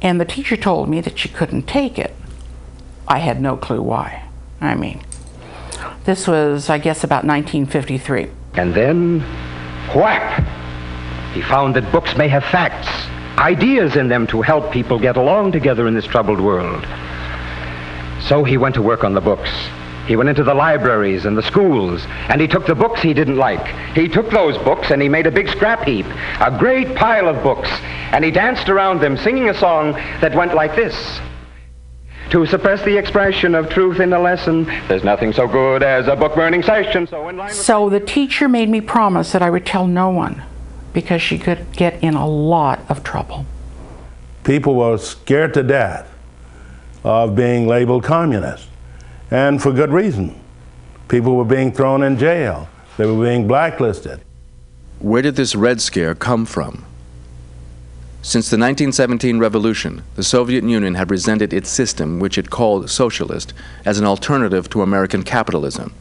[0.00, 2.15] and the teacher told me that she couldn't take it.
[3.08, 4.24] I had no clue why.
[4.60, 5.00] I mean,
[6.04, 8.28] this was, I guess, about 1953.
[8.54, 9.20] And then,
[9.94, 10.44] whack!
[11.34, 12.88] He found that books may have facts,
[13.38, 16.86] ideas in them to help people get along together in this troubled world.
[18.22, 19.50] So he went to work on the books.
[20.06, 23.36] He went into the libraries and the schools, and he took the books he didn't
[23.36, 23.66] like.
[23.94, 26.06] He took those books and he made a big scrap heap,
[26.40, 27.68] a great pile of books,
[28.12, 31.20] and he danced around them singing a song that went like this.
[32.36, 36.14] To suppress the expression of truth in a lesson, there's nothing so good as a
[36.14, 37.06] book burning session.
[37.06, 40.42] So, in line So the teacher made me promise that I would tell no one
[40.92, 43.46] because she could get in a lot of trouble.
[44.44, 46.12] People were scared to death
[47.04, 48.68] of being labeled communist,
[49.30, 50.38] and for good reason.
[51.08, 52.68] People were being thrown in jail,
[52.98, 54.20] they were being blacklisted.
[54.98, 56.84] Where did this Red Scare come from?
[58.26, 63.54] Since the 1917 revolution, the Soviet Union had resented its system, which it called socialist,
[63.84, 65.94] as an alternative to American capitalism.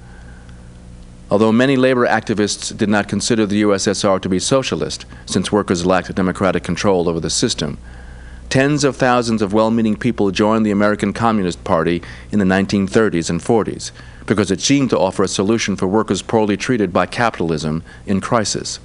[1.29, 6.15] Although many labor activists did not consider the USSR to be socialist, since workers lacked
[6.15, 7.77] democratic control over the system,
[8.49, 13.29] tens of thousands of well meaning people joined the American Communist Party in the 1930s
[13.29, 13.91] and 40s
[14.25, 18.79] because it seemed to offer a solution for workers poorly treated by capitalism in crisis.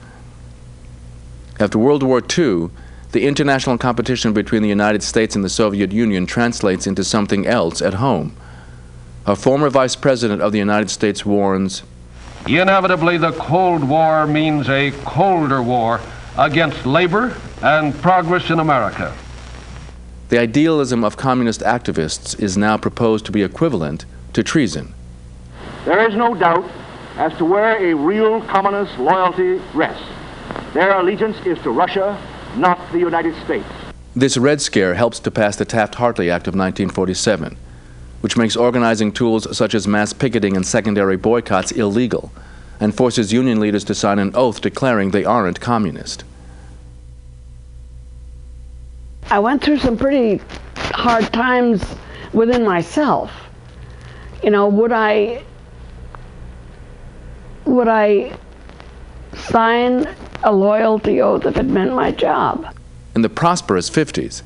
[1.58, 2.68] After World War II,
[3.12, 7.82] the international competition between the United States and the Soviet Union translates into something else
[7.82, 8.36] at home.
[9.26, 11.82] A former vice president of the United States warns
[12.46, 16.00] Inevitably, the Cold War means a colder war
[16.38, 19.14] against labor and progress in America.
[20.30, 24.94] the idealism of communist activists is now proposed to be equivalent to treason.
[25.84, 26.70] There is no doubt
[27.16, 30.06] as to where a real communist loyalty rests.
[30.72, 32.16] Their allegiance is to Russia,
[32.56, 33.66] not the United States.
[34.14, 37.56] This Red Scare helps to pass the Taft Hartley Act of 1947,
[38.20, 42.32] which makes organizing tools such as mass picketing and secondary boycotts illegal
[42.80, 46.24] and forces union leaders to sign an oath declaring they aren't communist.
[49.30, 50.42] I went through some pretty
[50.76, 51.84] hard times
[52.32, 53.30] within myself.
[54.42, 55.44] You know, would I
[57.64, 58.36] would I
[59.36, 60.08] sign
[60.42, 62.74] a loyalty oath if it meant my job?
[63.14, 64.42] In the prosperous 50s,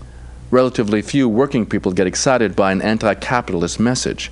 [0.50, 4.30] relatively few working people get excited by an anti capitalist message.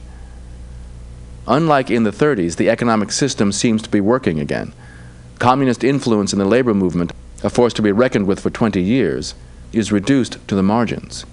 [1.46, 4.72] Unlike in the 30s, the economic system seems to be working again.
[5.38, 7.12] Communist influence in the labor movement,
[7.42, 9.34] a force to be reckoned with for 20 years,
[9.72, 11.24] is reduced to the margins.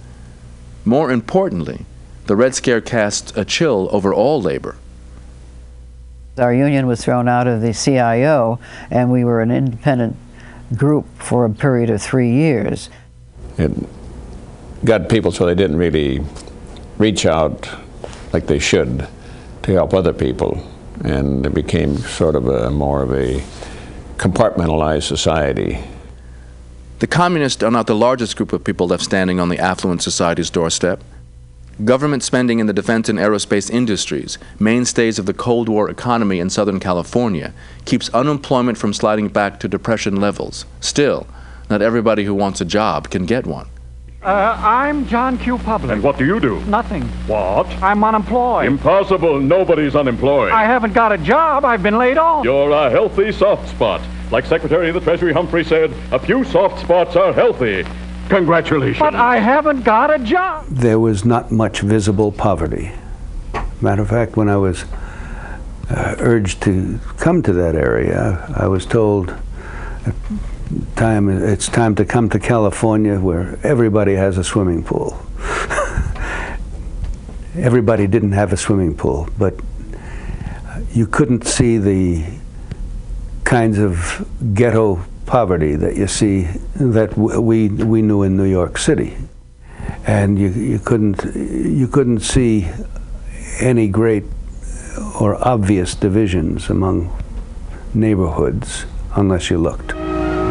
[0.84, 1.86] More importantly,
[2.26, 4.76] the Red Scare casts a chill over all labor.
[6.40, 8.58] Our union was thrown out of the CIO,
[8.90, 10.16] and we were an independent
[10.74, 12.88] group for a period of three years.
[13.58, 13.70] It
[14.84, 16.24] got people so they didn't really
[16.96, 17.68] reach out
[18.32, 19.06] like they should
[19.62, 20.66] to help other people,
[21.04, 23.42] and it became sort of a more of a
[24.16, 25.78] compartmentalized society.
[27.00, 30.50] The communists are not the largest group of people left standing on the affluent society's
[30.50, 31.02] doorstep.
[31.84, 36.50] Government spending in the defense and aerospace industries, mainstays of the Cold War economy in
[36.50, 37.54] Southern California,
[37.86, 40.66] keeps unemployment from sliding back to depression levels.
[40.80, 41.26] Still,
[41.70, 43.68] not everybody who wants a job can get one.
[44.22, 45.56] Uh, I'm John Q.
[45.56, 45.92] Public.
[45.92, 46.60] And what do you do?
[46.66, 47.04] Nothing.
[47.26, 47.66] What?
[47.82, 48.66] I'm unemployed.
[48.66, 49.40] Impossible.
[49.40, 50.52] Nobody's unemployed.
[50.52, 51.64] I haven't got a job.
[51.64, 52.44] I've been laid off.
[52.44, 54.02] You're a healthy soft spot.
[54.30, 57.86] Like Secretary of the Treasury Humphrey said, a few soft spots are healthy.
[58.30, 59.00] Congratulations.
[59.00, 60.66] But I haven't got a job.
[60.68, 62.92] There was not much visible poverty.
[63.80, 64.84] Matter of fact, when I was
[65.90, 69.34] uh, urged to come to that area, I was told,
[70.94, 75.20] time it's time to come to California where everybody has a swimming pool.
[77.56, 79.54] everybody didn't have a swimming pool, but
[80.92, 82.24] you couldn't see the
[83.42, 84.24] kinds of
[84.54, 86.42] ghetto poverty that you see
[86.74, 89.16] that we we knew in New York City,
[90.04, 92.68] and you you couldn't you couldn't see
[93.60, 94.24] any great
[95.20, 96.96] or obvious divisions among
[97.94, 99.92] neighborhoods unless you looked.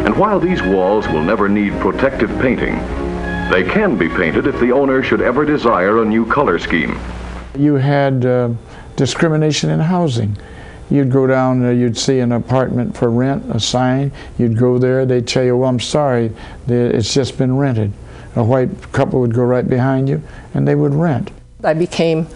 [0.06, 2.76] And while these walls will never need protective painting,
[3.52, 6.98] they can be painted if the owner should ever desire a new color scheme.
[7.58, 8.52] You had uh,
[8.96, 10.38] discrimination in housing.
[10.90, 15.06] You'd go down, uh, you'd see an apartment for rent, a sign, you'd go there,
[15.06, 16.32] they'd tell you, well, I'm sorry,
[16.68, 17.94] it's just been rented.
[18.36, 20.22] A white couple would go right behind you,
[20.54, 21.32] and they would rent.
[21.64, 22.28] I became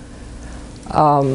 [0.91, 1.33] um,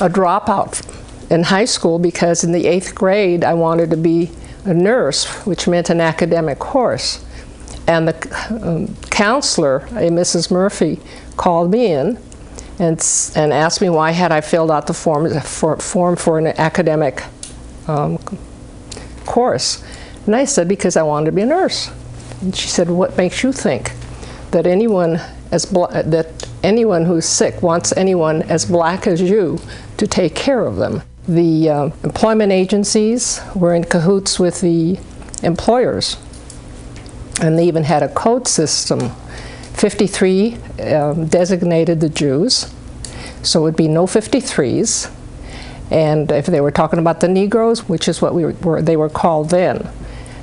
[0.00, 0.86] a dropout
[1.30, 4.30] in high school because in the eighth grade I wanted to be
[4.64, 7.24] a nurse, which meant an academic course.
[7.86, 10.50] And the um, counselor, a Mrs.
[10.50, 11.00] Murphy,
[11.36, 12.18] called me in
[12.80, 16.46] and, and asked me why had I filled out the form for, form for an
[16.46, 17.22] academic
[17.86, 18.18] um,
[19.26, 19.84] course.
[20.26, 21.90] And I said, because I wanted to be a nurse.
[22.40, 23.92] And she said, what makes you think
[24.50, 25.20] that anyone
[25.52, 29.58] as that anyone who's sick wants anyone as black as you
[29.98, 31.02] to take care of them?
[31.28, 34.98] The uh, employment agencies were in cahoots with the
[35.42, 36.16] employers,
[37.42, 39.10] and they even had a code system.
[39.74, 40.54] 53
[40.94, 42.72] um, designated the Jews,
[43.42, 45.10] so it would be no 53s.
[45.90, 49.08] And if they were talking about the Negroes, which is what we were, they were
[49.08, 49.90] called then,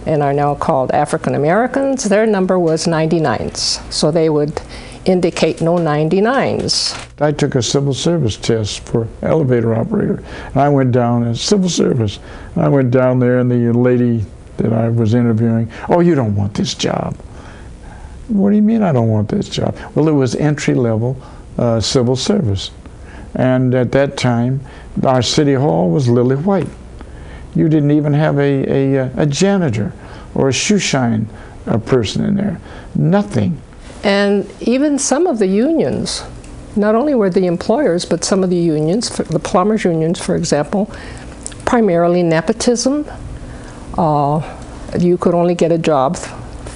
[0.06, 3.92] and are now called African Americans, their number was 99s.
[3.92, 4.62] So they would
[5.06, 7.08] indicate no 99s.
[7.22, 11.70] I took a civil service test for elevator operator, and I went down in civil
[11.70, 12.20] service.
[12.56, 14.26] I went down there, and the lady
[14.58, 17.16] that I was interviewing, oh, you don't want this job.
[18.28, 19.78] What do you mean I don't want this job?
[19.96, 21.22] Well, it was entry level
[21.58, 22.72] uh, civil service.
[23.36, 24.62] And at that time,
[25.04, 26.68] our city hall was lily white.
[27.56, 29.94] You didn't even have a, a, a janitor
[30.36, 31.28] or a shoe shine
[31.66, 32.60] a person in there.
[32.96, 33.62] Nothing.
[34.04, 36.24] And even some of the unions,
[36.76, 40.92] not only were the employers, but some of the unions, the plumbers unions, for example,
[41.66, 43.06] primarily nepotism.
[43.98, 44.58] Uh,
[45.00, 46.18] you could only get a job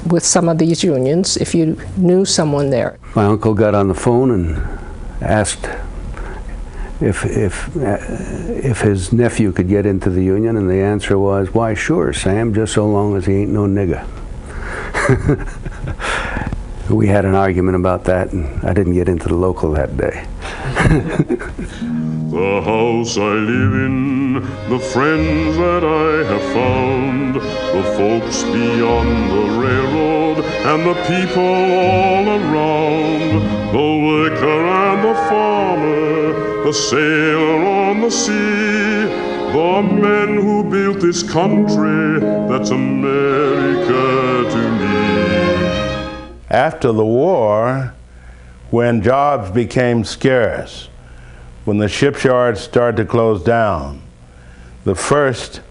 [0.07, 2.97] with some of these unions if you knew someone there.
[3.15, 4.79] My uncle got on the phone and
[5.21, 5.67] asked
[7.01, 7.97] if if uh,
[8.69, 12.53] if his nephew could get into the union, and the answer was, "Why, sure, Sam,
[12.53, 14.05] just so long as he ain't no nigger."
[16.89, 20.25] we had an argument about that, and I didn't get into the local that day.
[22.31, 29.45] the house I live in, the friends that I have found, the folks beyond the
[29.59, 33.31] railroad, and the people all around,
[33.71, 39.05] the worker and the farmer, the sailor on the sea,
[39.51, 44.91] the men who built this country that's America to me.
[46.49, 47.93] After the war,
[48.69, 50.87] when jobs became scarce,
[51.65, 54.01] when the shipyards started to close down,
[54.83, 55.61] the first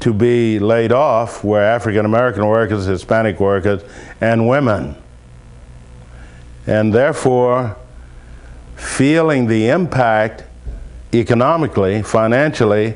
[0.00, 3.82] to be laid off were African American workers, Hispanic workers,
[4.20, 4.96] and women.
[6.66, 7.76] And therefore,
[8.76, 10.44] feeling the impact
[11.12, 12.94] economically, financially,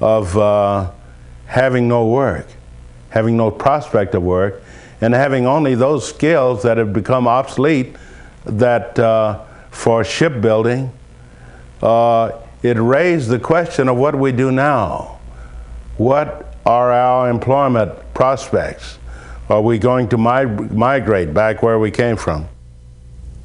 [0.00, 0.90] of uh,
[1.46, 2.46] having no work,
[3.10, 4.62] having no prospect of work,
[5.00, 7.94] and having only those skills that have become obsolete
[8.44, 9.40] that uh,
[9.70, 10.92] for shipbuilding,
[11.82, 12.32] uh,
[12.62, 15.18] it raised the question of what we do now.
[15.96, 18.98] What are our employment prospects?
[19.48, 22.48] Are we going to mig migrate back where we came from?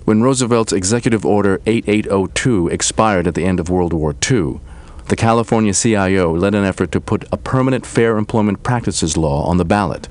[0.06, 4.60] When Roosevelt's Executive Order 8802 expired at the end of World War II,
[5.08, 9.58] the California CIO led an effort to put a permanent Fair Employment Practices law on
[9.58, 10.08] the ballot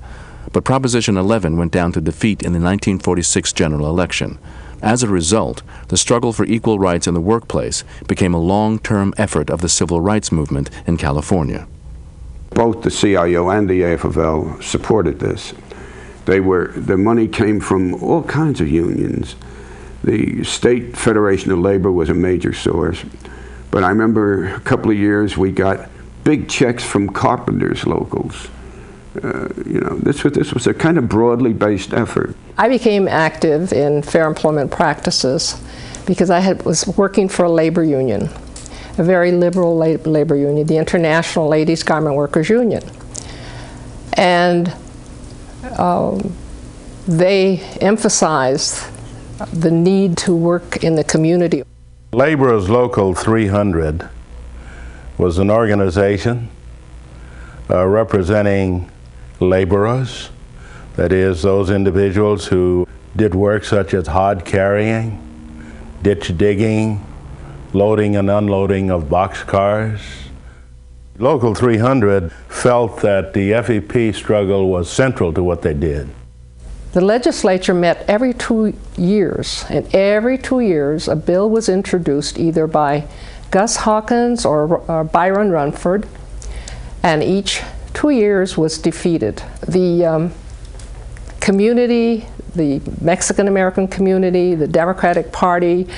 [0.56, 4.38] but Proposition 11 went down to defeat in the 1946 general election.
[4.82, 9.51] As a result, the struggle for equal rights in the workplace became a long-term effort
[9.51, 11.66] of the civil rights movement in California.
[12.51, 15.55] Both the CIO and the AFL supported this.
[16.27, 19.36] They were, the money came from all kinds of unions.
[20.05, 23.05] The State Federation of Labor was a major source.
[23.70, 25.89] But I remember a couple of years we got
[26.24, 28.48] big checks from carpenters locals
[29.22, 32.36] uh, you know, this was, this was a kind of broadly based effort.
[32.59, 35.60] I became active in fair employment practices
[36.06, 38.30] because I had, was working for a labor union,
[38.98, 42.82] a very liberal labor union, the International Ladies Garment Workers Union.
[44.14, 44.74] And
[45.78, 46.32] um,
[47.06, 48.84] they emphasized
[49.52, 51.62] the need to work in the community.
[52.12, 54.09] Laborers Local 300
[55.18, 56.48] was an organization
[57.68, 58.90] uh, representing
[59.40, 60.30] laborers,
[60.96, 65.22] that is, those individuals who did work such as hod carrying,
[66.02, 67.04] ditch digging,
[67.72, 70.00] loading and unloading of boxcars.
[71.18, 76.08] Local 300 felt that the FEP struggle was central to what they did.
[76.92, 82.66] The legislature met every two years, and every two years a bill was introduced either
[82.66, 83.06] by
[83.50, 86.06] Gus Hawkins or, or Byron Rumford,
[87.02, 87.62] and each
[87.97, 89.43] two years was defeated.
[89.66, 90.32] The um,
[91.40, 95.89] community, the Mexican American community, the Democratic Party,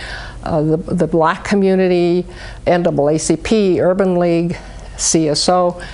[0.45, 2.25] uh, the, the black community,
[2.67, 4.57] NAACP, Urban League,
[4.97, 5.85] CSO,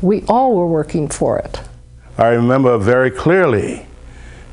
[0.00, 1.60] we all were working for it.
[2.16, 3.86] I remember very clearly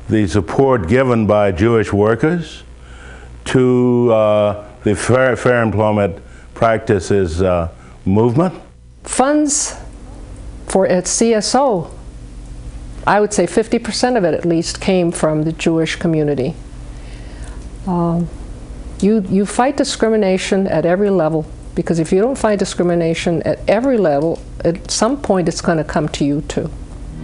[0.08, 2.64] the support given by Jewish workers
[3.44, 6.18] to uh, the Fair, Fair, Employment
[6.54, 7.68] Practices uh,
[8.04, 8.54] movement.
[9.04, 9.76] Funds
[10.68, 11.90] for its CSO,
[13.06, 16.54] I would say 50% of it at least came from the Jewish community.
[17.86, 18.28] Um,
[19.00, 23.96] you, you fight discrimination at every level because if you don't fight discrimination at every
[23.96, 26.70] level, at some point it's going to come to you too.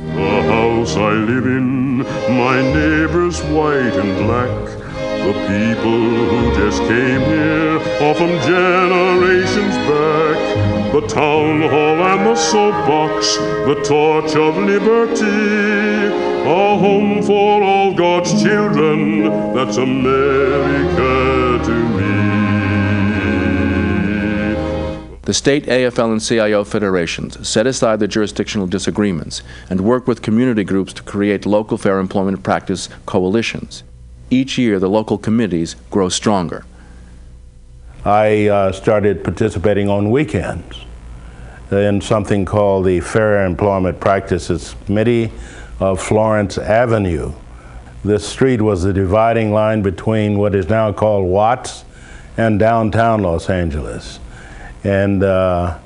[0.06, 4.64] The house I live in, my neighbors white and black.
[5.24, 6.00] The people
[6.30, 10.73] who just came here are from generations back.
[10.94, 15.26] The town hall and the soapbox, the torch of liberty.
[16.46, 22.14] A home for all God's children, that's America to me.
[25.22, 30.62] The state AFL and CIO federations set aside the jurisdictional disagreements and work with community
[30.62, 33.82] groups to create local fair employment practice coalitions.
[34.30, 36.64] Each year, the local committees grow stronger.
[38.04, 40.84] I uh, started participating on weekends
[41.70, 45.32] in something called the Fair Employment Practices Committee
[45.80, 47.32] of Florence Avenue.
[48.04, 51.86] This street was the dividing line between what is now called Watts
[52.36, 54.20] and downtown Los Angeles.
[54.84, 55.78] And uh,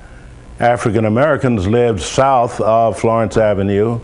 [0.59, 4.01] African Americans lived south of Florence Avenue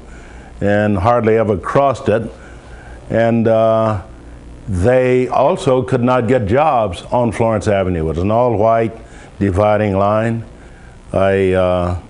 [0.60, 2.30] and hardly ever crossed it.
[3.10, 4.04] And uh,
[4.68, 8.00] they also could not get jobs on Florence Avenue.
[8.00, 8.96] It was an all-white
[9.38, 10.44] dividing line.
[11.12, 12.00] I uh,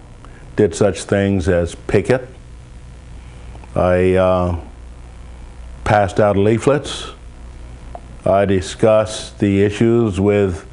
[0.57, 2.29] did such things as picket.
[3.75, 4.61] I uh,
[5.83, 7.11] passed out leaflets.
[8.25, 10.67] I discussed the issues with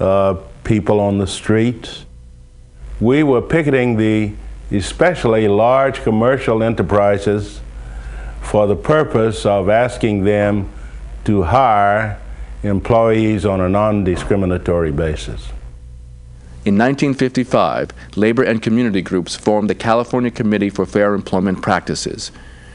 [0.00, 0.34] uh,
[0.64, 2.04] people on the streets.
[3.00, 4.34] We were picketing the
[4.70, 7.60] especially large commercial enterprises
[8.40, 10.68] for the purpose of asking them
[11.24, 12.20] to hire
[12.62, 15.48] employees on a non-discriminatory basis.
[16.64, 22.30] In 1955, labor and community groups formed the California Committee for Fair Employment Practices.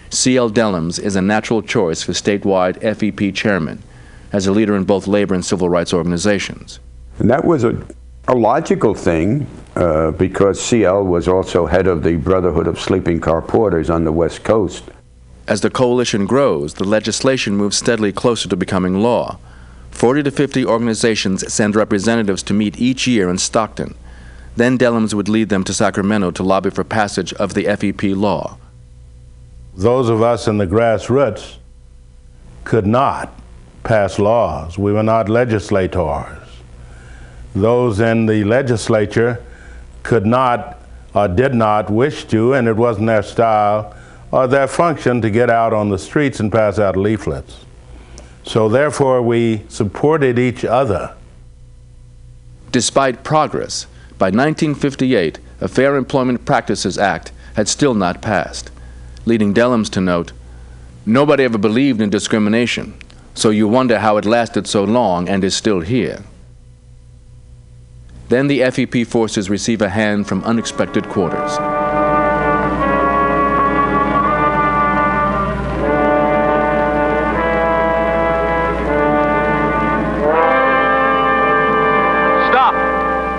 [0.09, 0.49] C.L.
[0.49, 3.81] Dellums is a natural choice for statewide FEP chairman,
[4.33, 6.79] as a leader in both labor and civil rights organizations.
[7.19, 7.81] And that was a,
[8.27, 9.47] a logical thing
[9.77, 14.11] uh, because CL was also head of the Brotherhood of Sleeping Car Porters on the
[14.11, 14.83] West Coast.
[15.47, 19.39] As the coalition grows, the legislation moves steadily closer to becoming law.
[19.91, 23.95] 40 to 50 organizations send representatives to meet each year in Stockton.
[24.57, 28.57] Then Dellums would lead them to Sacramento to lobby for passage of the FEP law.
[29.75, 31.57] Those of us in the grassroots
[32.63, 33.31] could not
[33.83, 34.77] pass laws.
[34.77, 36.39] We were not legislators.
[37.55, 39.41] Those in the legislature
[40.03, 40.79] could not
[41.13, 43.95] or did not wish to, and it wasn't their style
[44.31, 47.65] or their function to get out on the streets and pass out leaflets.
[48.43, 51.15] So therefore, we supported each other.
[52.71, 53.87] Despite progress,
[54.17, 58.71] by 1958, a Fair Employment Practices Act had still not passed,
[59.25, 60.31] leading Dellums to note,
[61.05, 62.93] Nobody ever believed in discrimination,
[63.33, 66.23] so you wonder how it lasted so long and is still here.
[68.27, 71.76] Then the FEP forces receive a hand from unexpected quarters.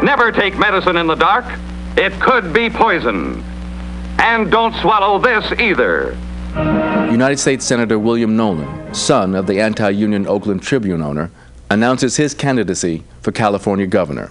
[0.02, 1.44] Never take medicine in the dark.
[1.96, 3.42] It could be poison.
[4.18, 6.16] And don't swallow this either.
[7.10, 11.30] United States Senator William Knowland, son of the anti-union Oakland Tribune owner,
[11.68, 14.30] announces his candidacy for California governor.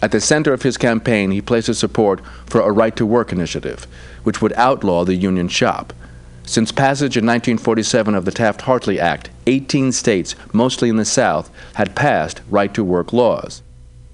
[0.00, 3.86] At the center of his campaign, he places support for a right to work initiative,
[4.22, 5.92] which would outlaw the union shop.
[6.44, 11.50] Since passage in 1947 of the Taft Hartley Act, 18 states, mostly in the South,
[11.74, 13.62] had passed right to work laws.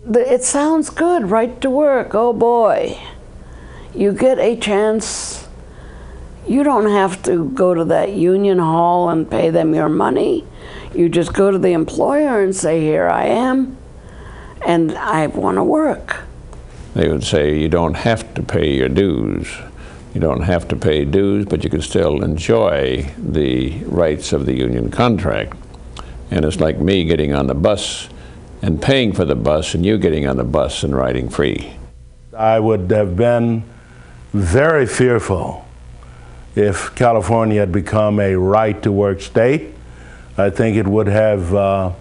[0.08, 2.14] It sounds good, right to work.
[2.14, 2.98] Oh boy.
[3.92, 5.48] You get a chance.
[6.46, 10.44] You don't have to go to that union hall and pay them your money.
[10.94, 13.76] You just go to the employer and say, Here I am,
[14.64, 16.20] and I want to work.
[16.94, 19.48] They would say you don't have to pay your dues.
[20.14, 24.54] You don't have to pay dues, but you can still enjoy the rights of the
[24.54, 25.58] union contract.
[26.30, 28.08] And it's like me getting on the bus
[28.66, 31.72] and paying for the bus, and you getting on the bus and riding free.
[32.36, 33.62] I would have been
[34.32, 35.64] very fearful
[36.56, 39.72] if California had become a right to work state.
[40.36, 41.92] I think it would have uh,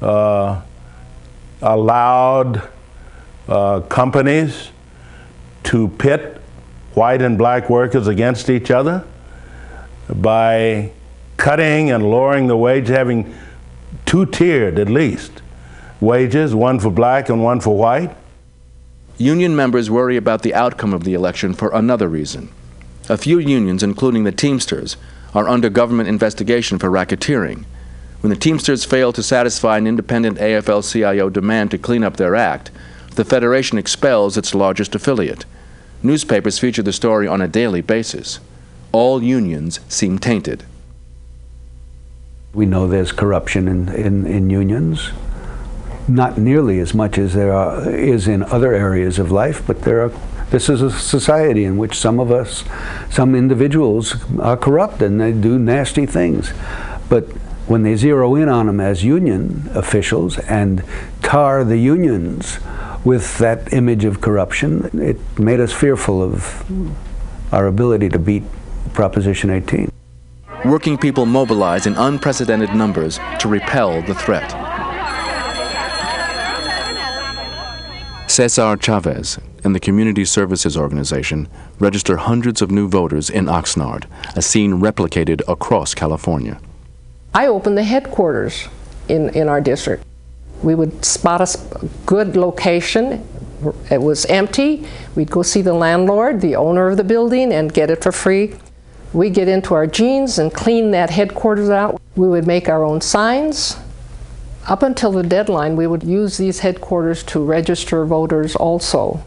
[0.00, 0.62] uh,
[1.62, 2.68] allowed
[3.48, 4.70] uh, companies
[5.64, 6.40] to pit
[6.94, 9.04] white and black workers against each other
[10.14, 10.92] by
[11.36, 13.34] cutting and lowering the wage, having
[14.06, 15.42] two tiered at least
[16.00, 18.16] wages, one for black and one for white.
[19.16, 22.48] Union members worry about the outcome of the election for another reason.
[23.08, 24.96] A few unions, including the Teamsters,
[25.34, 27.64] are under government investigation for racketeering.
[28.20, 32.36] When the Teamsters fail to satisfy an independent AFL CIO demand to clean up their
[32.36, 32.70] act,
[33.14, 35.44] the Federation expels its largest affiliate.
[36.02, 38.40] Newspapers feature the story on a daily basis.
[38.92, 40.64] All unions seem tainted.
[42.54, 45.10] We know there's corruption in, in, in unions.
[46.08, 50.02] Not nearly as much as there are, is in other areas of life, but there
[50.02, 50.12] are,
[50.50, 52.64] this is a society in which some of us,
[53.10, 56.52] some individuals are corrupt and they do nasty things.
[57.10, 57.24] But
[57.68, 60.82] when they zero in on them as union officials and
[61.22, 62.58] tar the unions
[63.04, 66.64] with that image of corruption, it made us fearful of
[67.52, 68.44] our ability to beat
[68.94, 69.92] Proposition 18.
[70.64, 74.67] Working people mobilize in unprecedented numbers to repel the threat.
[78.38, 81.48] Cesar Chavez and the Community Services Organization
[81.80, 84.04] register hundreds of new voters in Oxnard,
[84.36, 86.60] a scene replicated across California.
[87.34, 88.68] I opened the headquarters
[89.08, 90.04] in, in our district.
[90.62, 93.26] We would spot a good location.
[93.90, 94.86] It was empty.
[95.16, 98.54] We'd go see the landlord, the owner of the building, and get it for free.
[99.12, 102.00] We get into our jeans and clean that headquarters out.
[102.14, 103.76] We would make our own signs.
[104.68, 109.24] Up until the deadline, we would use these headquarters to register voters also.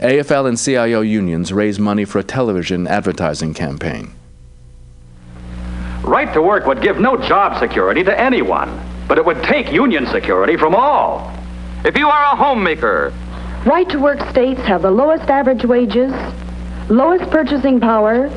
[0.00, 4.12] AFL and CIO unions raise money for a television advertising campaign.
[6.02, 8.80] Right to work would give no job security to anyone
[9.12, 11.30] but it would take union security from all.
[11.84, 13.12] If you are a homemaker,
[13.66, 16.14] right to work states have the lowest average wages,
[16.88, 18.30] lowest purchasing power,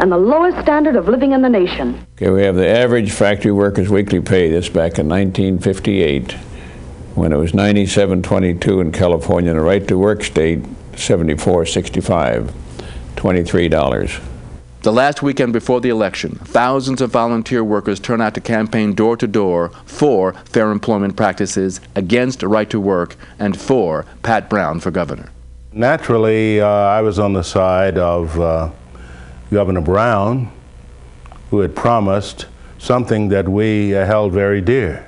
[0.00, 2.06] and the lowest standard of living in the nation.
[2.14, 4.48] Okay, we have the average factory workers' weekly pay.
[4.50, 6.32] This back in 1958,
[7.14, 10.62] when it was 97.22 in California, and a right to work state
[10.92, 12.50] 74.65,
[13.16, 14.22] $23.
[14.80, 19.18] The last weekend before the election, thousands of volunteer workers turn out to campaign door
[19.18, 24.90] to door for fair employment practices, against right to work, and for Pat Brown for
[24.90, 25.28] governor.
[25.72, 28.70] Naturally, uh, I was on the side of uh,
[29.50, 30.50] Governor Brown,
[31.50, 32.46] who had promised
[32.78, 35.06] something that we uh, held very dear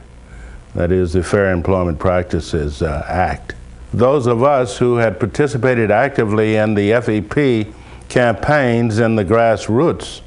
[0.74, 3.54] that is, the Fair Employment Practices uh, Act.
[3.92, 7.72] Those of us who had participated actively in the FEP
[8.08, 10.22] campaigns in the grassroots,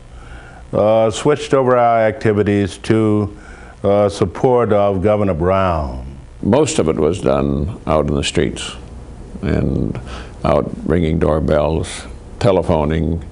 [0.72, 3.36] uh, switched over our activities to
[3.84, 6.18] uh, support of Governor Brown.
[6.42, 8.76] Most of it was done out in the streets
[9.42, 10.00] and
[10.44, 12.06] out ringing doorbells,
[12.40, 13.24] telephoning,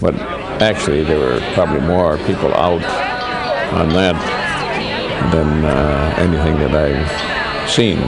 [0.00, 0.14] but
[0.60, 2.82] actually there were probably more people out
[3.72, 4.14] on that
[5.32, 7.98] than uh, anything that I've seen.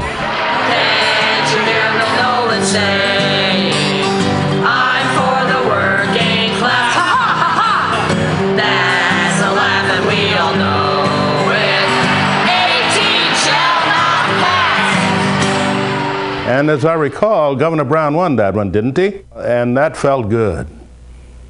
[16.48, 19.20] And as I recall, Governor Brown won that one, didn't he?
[19.34, 20.66] And that felt good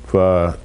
[0.06, 0.56] for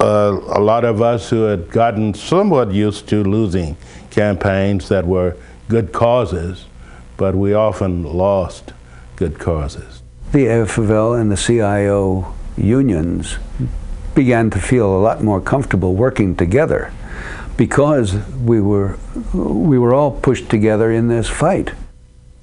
[0.00, 3.76] uh, a lot of us who had gotten somewhat used to losing
[4.10, 5.36] campaigns that were
[5.68, 6.66] good causes,
[7.16, 8.72] but we often lost
[9.16, 10.02] good causes.
[10.32, 13.36] The AFL and the CIO unions
[14.14, 16.92] began to feel a lot more comfortable working together
[17.56, 18.98] because we were,
[19.34, 21.72] we were all pushed together in this fight.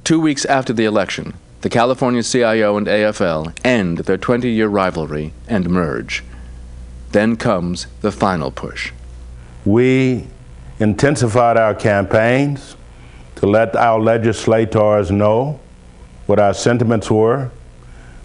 [0.03, 5.33] Two weeks after the election, the California CIO and AFL end their 20 year rivalry
[5.47, 6.23] and merge.
[7.11, 8.91] Then comes the final push.
[9.65, 10.27] We
[10.79, 12.75] intensified our campaigns
[13.37, 15.59] to let our legislators know
[16.25, 17.49] what our sentiments were,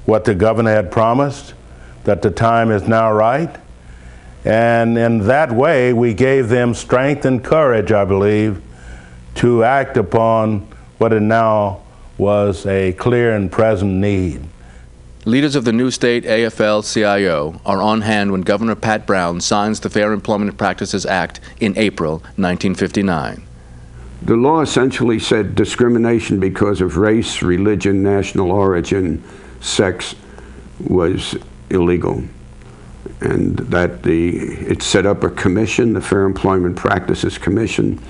[0.05, 1.55] what the governor had promised,
[2.05, 3.57] that the time is now right.
[4.45, 8.61] And in that way, we gave them strength and courage, I believe,
[9.37, 10.67] to act upon
[10.99, 11.82] what it now
[12.19, 14.43] was a clear and present need.
[15.25, 19.79] Leaders of the new state AFL CIO are on hand when Governor Pat Brown signs
[19.79, 23.43] the Fair Employment Practices Act in April 1959.
[24.23, 29.23] The law essentially said discrimination because of race, religion, national origin,
[29.61, 30.17] sex
[30.81, 31.37] was
[31.71, 32.25] illegal.
[33.21, 38.01] And that the, it set up a commission, the Fair Employment Practices Commission,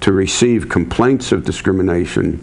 [0.00, 2.40] to receive complaints of discrimination,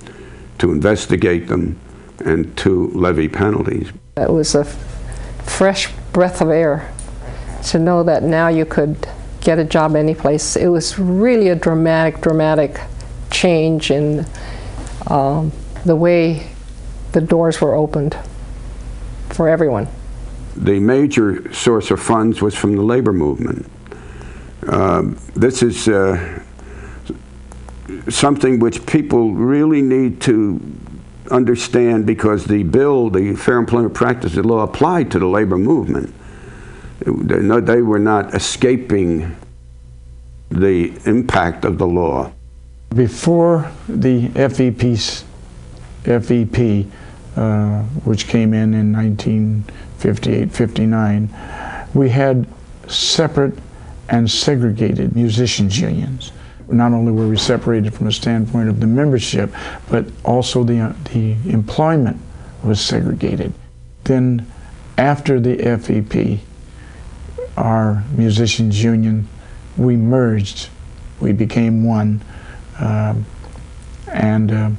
[0.61, 1.75] to investigate them,
[2.23, 3.91] and to levy penalties.
[4.15, 6.93] It was a fresh breath of air
[7.69, 9.09] to know that now you could
[9.41, 10.55] get a job anyplace.
[10.55, 12.79] It was really a dramatic, dramatic
[13.31, 14.23] change in
[15.07, 15.51] um,
[15.83, 16.51] the way
[17.13, 18.15] the doors were opened
[19.29, 19.87] for everyone.
[20.55, 23.65] The major source of funds was from the labor movement.
[24.67, 26.40] Uh, this is uh,
[28.09, 30.59] something which people really need to
[31.29, 36.13] understand because the bill, the Fair Employment Practices Law, applied to the labor movement.
[36.99, 39.35] They, were not escaping
[40.49, 42.31] the impact of the law.
[42.93, 45.23] Before the FEP,
[46.03, 46.85] FEP
[47.35, 51.29] uh, which came in in 1958 59,
[51.93, 52.47] we had
[52.87, 53.57] separate
[54.09, 56.33] and segregated musicians' unions
[56.73, 59.53] not only were we separated from a standpoint of the membership,
[59.89, 62.19] but also the, uh, the employment
[62.63, 63.53] was segregated.
[64.03, 64.45] Then,
[64.97, 66.39] after the FEP,
[67.57, 69.27] our musicians union,
[69.77, 70.69] we merged.
[71.19, 72.21] We became one.
[72.79, 73.15] Uh,
[74.07, 74.69] and uh,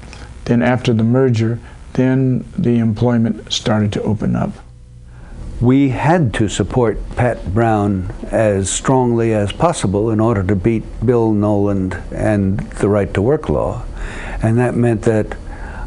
[0.44, 1.58] then after the merger,
[1.94, 4.52] then the employment started to open up
[5.62, 11.32] we had to support Pat Brown as strongly as possible in order to beat Bill
[11.32, 13.84] Knowland and the right to work law.
[14.42, 15.36] And that meant that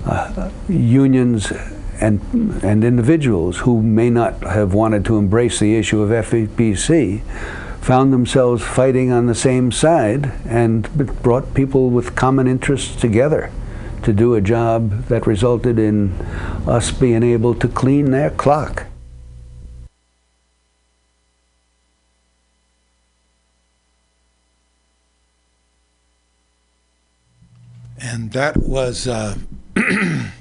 [0.05, 1.51] uh, unions
[1.99, 2.21] and,
[2.63, 7.21] and individuals who may not have wanted to embrace the issue of FEPC
[7.81, 13.51] found themselves fighting on the same side and brought people with common interests together
[14.03, 16.13] to do a job that resulted in
[16.65, 18.85] us being able to clean their clock.
[28.15, 29.35] And that was uh,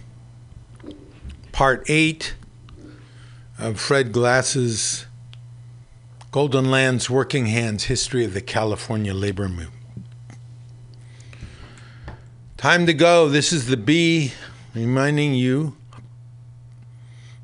[1.50, 2.36] part eight
[3.58, 5.06] of Fred Glass's
[6.30, 9.72] Golden Lands Working Hands History of the California Labor Movement.
[12.56, 13.28] Time to go.
[13.28, 14.34] This is the B
[14.72, 15.76] reminding you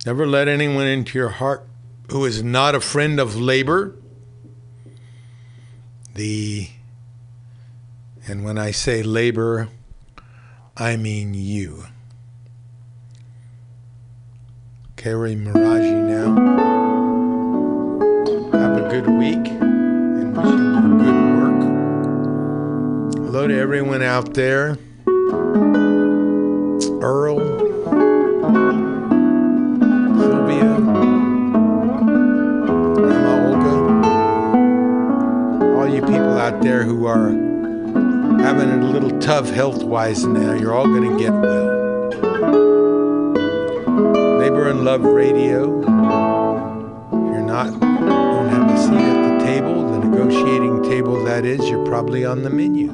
[0.06, 1.66] never let anyone into your heart
[2.12, 3.96] who is not a friend of labor.
[6.14, 6.68] The
[8.28, 9.68] and when I say labor,
[10.80, 11.84] I mean you.
[14.96, 16.34] Carrie Miraji now.
[18.58, 21.60] Have a good week and wishing you good work.
[23.26, 24.78] Hello to everyone out there.
[27.02, 27.40] Earl,
[30.18, 30.80] Sylvia,
[32.94, 33.76] Grandma Olga,
[35.76, 37.49] all you people out there who are
[38.42, 40.54] having a little tough health wise now.
[40.54, 41.78] You're all going to get well.
[44.38, 45.78] Labor and Love Radio.
[45.78, 45.84] If
[47.12, 51.84] you're not, don't have a seat at the table, the negotiating table that is, you're
[51.84, 52.90] probably on the menu.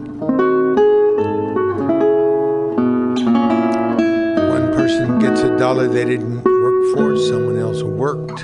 [4.51, 8.41] One person gets a dollar they didn't work for, someone else worked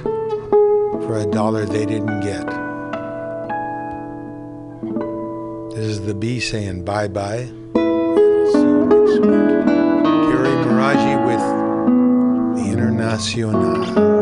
[1.07, 2.62] for a dollar they didn't get.
[6.07, 7.49] The B saying bye bye.
[7.74, 7.85] Kerry
[10.65, 11.45] Miraji with
[12.57, 14.22] the Internacional.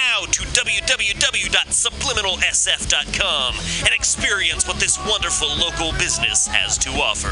[0.91, 3.55] www.subliminalsf.com
[3.85, 7.31] and experience what this wonderful local business has to offer.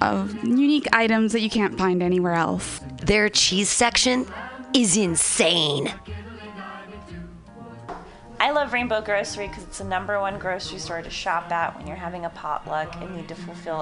[0.00, 2.80] of unique items that you can't find anywhere else.
[3.02, 4.26] Their cheese section
[4.74, 5.92] is insane.
[8.38, 11.86] I love Rainbow Grocery because it's the number one grocery store to shop at when
[11.86, 13.74] you're having a potluck and need to fulfill